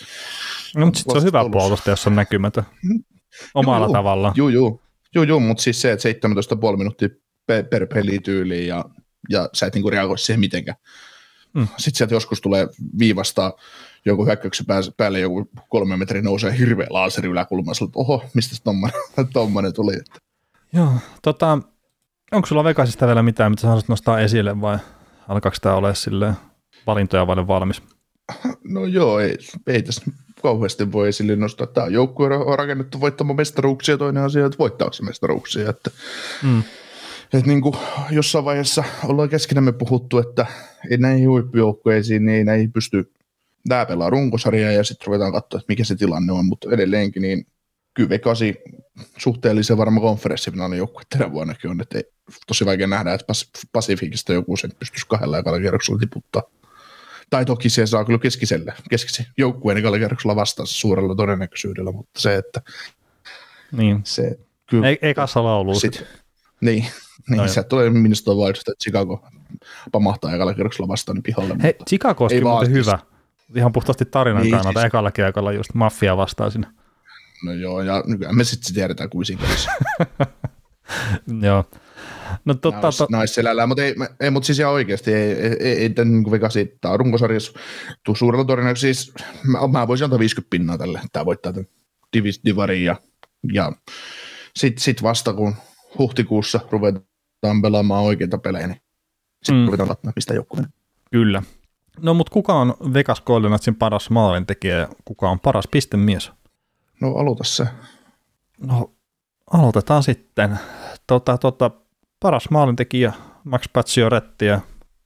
no, 0.76 0.86
mutta 0.86 0.98
sitten 0.98 1.14
se 1.14 1.18
on 1.18 1.24
hyvä 1.24 1.50
puolustaja, 1.52 1.92
jos 1.92 2.08
on 2.08 2.16
näkymätön. 2.16 2.64
Omalla 3.54 3.86
juu, 3.86 3.94
tavalla. 3.94 4.34
Joo, 4.36 4.50
joo. 4.50 4.82
Joo, 5.16 5.24
joo, 5.24 5.40
mutta 5.40 5.64
siis 5.64 5.82
se, 5.82 5.92
että 5.92 6.10
17,5 6.72 6.78
minuuttia 6.78 7.10
per, 7.46 7.64
per 7.64 7.88
pelityyli 7.88 8.68
ja, 8.68 8.86
ja 9.30 9.50
sä 9.54 9.66
et 9.66 9.74
niinku 9.74 9.90
reagoi 9.90 10.20
siihen 10.20 10.40
mitenkään. 10.40 10.78
Mm. 11.54 11.68
Sitten 11.78 11.98
sieltä 11.98 12.16
joskus 12.16 12.42
tulee 12.42 12.68
viivasta 13.00 13.54
joku 14.06 14.26
hyökkäyksen 14.26 14.66
päälle 14.98 15.20
joku 15.20 15.50
kolme 15.70 15.98
metrin 15.98 16.24
nousee 16.24 16.58
hirveä 16.58 16.88
laaseri 16.90 17.30
yläkulmassa, 17.30 17.86
että 17.86 18.00
oho, 18.00 18.24
mistä 18.36 18.56
tommonen, 19.34 19.74
tuli. 19.74 19.94
Joo, 20.74 20.94
tota, 21.22 21.60
onko 22.32 22.46
sulla 22.46 22.64
Vegasista 22.64 23.08
vielä 23.08 23.24
mitään, 23.24 23.52
mitä 23.52 23.62
sä 23.62 23.68
haluaisit 23.68 23.90
nostaa 23.90 24.20
esille 24.20 24.62
vai 24.62 24.78
alkaako 25.28 25.58
tämä 25.62 25.76
ole 25.76 25.96
silleen 25.96 26.34
valintoja 26.88 27.28
vaille 27.28 27.48
valmis? 27.48 27.82
No 28.64 28.86
joo, 28.86 29.20
ei, 29.20 29.38
ei 29.68 29.82
tässä 29.82 30.02
kauheasti 30.42 30.92
voi 30.92 31.10
esille 31.10 31.36
nostaa. 31.36 31.68
Tämä 31.68 31.88
joukkue 31.88 32.36
on 32.36 32.60
rakennettu 32.60 33.02
voittamaan 33.02 33.36
mestaruuksia, 33.36 33.98
toinen 33.98 34.24
asia, 34.24 34.46
että 34.46 34.58
voittaako 34.58 34.94
se 34.94 35.04
mestaruuksia. 35.04 35.70
Että 35.70 35.92
mm 36.44 36.64
että 37.34 37.48
niin 37.48 37.62
kuin 37.62 37.76
jossain 38.10 38.46
vaiheessa 38.46 38.84
ollaan 39.06 39.30
keskenämme 39.30 39.72
puhuttu, 39.72 40.18
että 40.18 40.46
ei 40.90 40.98
näihin 40.98 41.30
huippujoukkueisiin, 41.30 42.26
niin 42.26 42.38
ei 42.38 42.44
näihin 42.44 42.72
pysty 42.72 43.14
tämä 43.68 43.86
pelaa 43.86 44.10
runkosarjaa 44.10 44.72
ja 44.72 44.84
sitten 44.84 45.08
ruvetaan 45.08 45.32
katsoa, 45.32 45.58
että 45.58 45.72
mikä 45.72 45.84
se 45.84 45.96
tilanne 45.96 46.34
on, 46.34 46.46
mutta 46.46 46.70
edelleenkin 46.72 47.22
niin 47.22 47.48
kyllä 47.94 48.10
Vekasi 48.10 48.56
suhteellisen 49.18 49.78
varma 49.78 50.02
konferenssifinaalin 50.02 50.78
joukkue 50.78 51.04
tänä 51.10 51.32
vuonnakin 51.32 51.70
on, 51.70 51.82
että 51.82 51.98
ei, 51.98 52.04
tosi 52.48 52.66
vaikea 52.66 52.88
nähdä, 52.88 53.14
että 53.14 53.34
Pasifikista 53.72 54.34
joku 54.34 54.58
sen 54.58 54.72
pystyisi 54.80 55.08
kahdella 55.08 55.38
ekalla 55.38 55.60
kierroksella 55.60 56.00
tiputtaa. 56.00 56.44
Tai 57.30 57.46
toki 57.46 57.70
se 57.70 57.86
saa 57.86 58.06
kyllä 58.06 58.20
keskiselle, 58.20 58.74
keskisen 58.90 59.26
joukkueen 59.38 59.78
ekalla 59.78 59.98
kierroksella 59.98 60.36
vastaan 60.36 60.68
suurella 60.68 61.16
todennäköisyydellä, 61.16 61.92
mutta 61.92 62.22
se, 62.22 62.36
että 62.36 62.62
niin. 63.72 64.02
se 64.04 64.40
kyllä, 64.70 64.88
ei, 64.88 65.00
ei 65.02 65.14
kassa 65.14 65.44
laulu. 65.44 65.80
Sit, 65.80 66.04
niin, 66.62 66.86
niin, 67.30 67.38
no 67.38 67.48
sieltä 67.48 67.70
tulee 67.70 67.90
Minnesota 67.90 68.32
Wild, 68.32 68.56
että 68.56 68.72
Chicago 68.84 69.26
pamahtaa 69.92 70.36
ekalla 70.36 70.54
kierroksella 70.54 70.88
vastaan 70.88 71.16
niin 71.16 71.24
pihalle. 71.24 71.56
Hei, 71.64 71.76
Chicago 71.90 72.26
on 72.26 72.32
muuten 72.44 72.72
hyvä. 72.72 73.00
Ihan 73.56 73.72
puhtaasti 73.72 74.06
tarinan 74.06 74.42
niin, 74.42 74.52
kannalta 74.52 74.80
siis... 74.80 74.88
ekalla 74.88 75.12
kierroksella 75.12 75.52
just 75.52 75.74
maffia 75.74 76.18
vastaan 76.18 76.52
sinne. 76.52 76.68
No 77.46 77.54
joo, 77.54 77.82
ja 77.82 78.04
nykyään 78.08 78.38
me 78.38 78.44
sitten 78.44 78.74
tiedetään 78.74 79.10
kuin 79.10 79.26
Joo. 81.42 81.66
No 82.46 82.54
totta, 82.54 82.90
to... 82.98 83.08
naisselällä, 83.12 83.68
mutta 83.68 83.84
ei, 83.84 83.96
ei 84.20 84.30
mutta 84.30 84.48
siis 84.48 84.60
ihan 84.60 84.74
oikeasti, 84.74 85.14
ei, 85.14 85.32
ei, 85.32 85.58
ei, 85.60 85.78
ei 85.78 85.90
tämän 85.90 86.14
niin 86.14 86.78
tämä 86.82 86.94
on 86.94 87.00
runkosarjassa 87.00 87.52
tuu 88.06 88.16
suurella 88.16 88.46
todennäköisesti, 88.46 88.94
siis 88.94 89.14
mä, 89.44 89.68
mä 89.68 89.88
voisin 89.88 90.06
antaa 90.06 90.20
50 90.20 90.50
pinnaa 90.50 90.78
tälle, 90.78 91.02
tämä 91.12 91.26
voittaa 91.26 91.54
tämän 91.54 91.68
Divis 92.14 92.42
Divarin 92.46 92.86
ja, 92.86 92.96
ja 93.54 93.72
sitten 94.56 94.84
sit 94.84 95.04
vasta 95.04 95.34
kun 95.34 95.56
huhtikuussa 95.98 96.60
ruvetaan 96.72 97.06
pelaamaan 97.62 98.04
oikeita 98.04 98.38
pelejä, 98.38 98.68
niin 98.68 98.82
sitten 99.44 99.62
mm. 99.62 99.66
ruvetaan 99.66 99.90
katsomaan, 99.90 100.14
mistä 100.16 100.34
joku 100.34 100.58
Kyllä. 101.12 101.44
No 102.00 102.14
mutta 102.14 102.34
kuka 102.34 102.54
on 102.54 102.74
Vegas 102.94 103.22
Golden 103.22 103.50
Knightsin 103.50 103.76
paras 103.76 104.10
maalintekijä 104.10 104.78
ja 104.78 104.88
kuka 105.06 105.30
on 105.30 105.40
paras 105.40 105.68
pistemies? 105.68 106.32
No 107.02 107.16
aloita 107.16 107.44
se. 107.44 107.68
No 108.68 108.92
aloitetaan 109.52 110.04
sitten. 110.04 110.60
Tota, 111.08 111.38
tota, 111.38 111.72
paras 112.20 112.50
maalintekijä 112.50 113.14
Max 113.44 113.64
Pacioretti 113.74 114.46
ja 114.46 114.62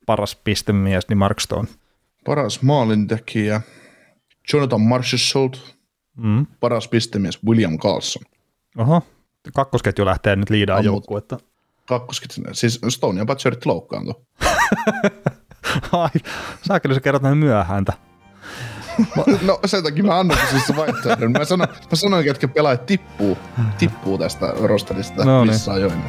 paras 0.06 0.36
pistemies 0.36 1.10
niin 1.10 1.18
Mark 1.18 1.40
Stone. 1.40 1.68
Paras 2.26 2.62
maalintekijä 2.62 3.62
Jonathan 4.54 4.82
Marchessault. 4.82 5.76
Mm. 6.18 6.46
Paras 6.60 6.88
pistemies 6.88 7.44
William 7.46 7.78
Carlson. 7.78 8.24
Oho, 8.78 9.02
kakkosketju 9.54 10.06
lähtee 10.06 10.36
nyt 10.36 10.50
liidaan 10.50 10.86
joukkuetta. 10.86 11.38
Kakkosketju, 11.86 12.44
siis 12.52 12.80
Stone 12.90 13.20
ja 13.20 13.26
Batcherit 13.26 13.66
loukkaantui. 13.66 14.14
Ai, 15.92 16.10
saakeli 16.62 16.94
sä 16.94 17.00
kerrot 17.00 17.22
näin 17.22 17.38
myöhääntä. 17.38 17.94
no 19.48 19.60
sen 19.66 19.84
takia 19.84 20.04
mä 20.04 20.20
annan 20.20 20.38
siis 20.50 20.78
vaihtoehdon. 20.78 21.32
Mä, 21.32 21.46
sanon, 21.46 21.68
mä 21.70 21.96
sanoin, 21.96 22.30
että 22.30 22.48
pelaajat 22.48 22.86
tippuu, 22.86 23.38
tippuu 23.78 24.18
tästä 24.18 24.54
rosterista 24.62 25.26
no, 25.26 25.46
missä 25.46 25.72
niin. 25.72 25.84
ajoin. 25.84 26.04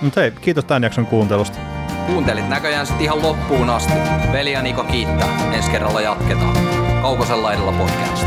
Mutta 0.00 0.20
hei, 0.20 0.30
kiitos 0.30 0.64
tämän 0.64 0.82
jakson 0.82 1.06
kuuntelusta. 1.06 1.58
Kuuntelit 2.06 2.48
näköjään 2.48 2.86
sitten 2.86 3.04
ihan 3.04 3.22
loppuun 3.22 3.70
asti. 3.70 3.92
Veli 4.32 4.52
ja 4.52 4.62
Niko 4.62 4.84
kiittää. 4.84 5.52
Ensi 5.52 5.70
kerralla 5.70 6.00
jatketaan. 6.00 6.56
Kaukosella 7.02 7.52
edellä 7.52 7.72
podcast. 7.72 8.26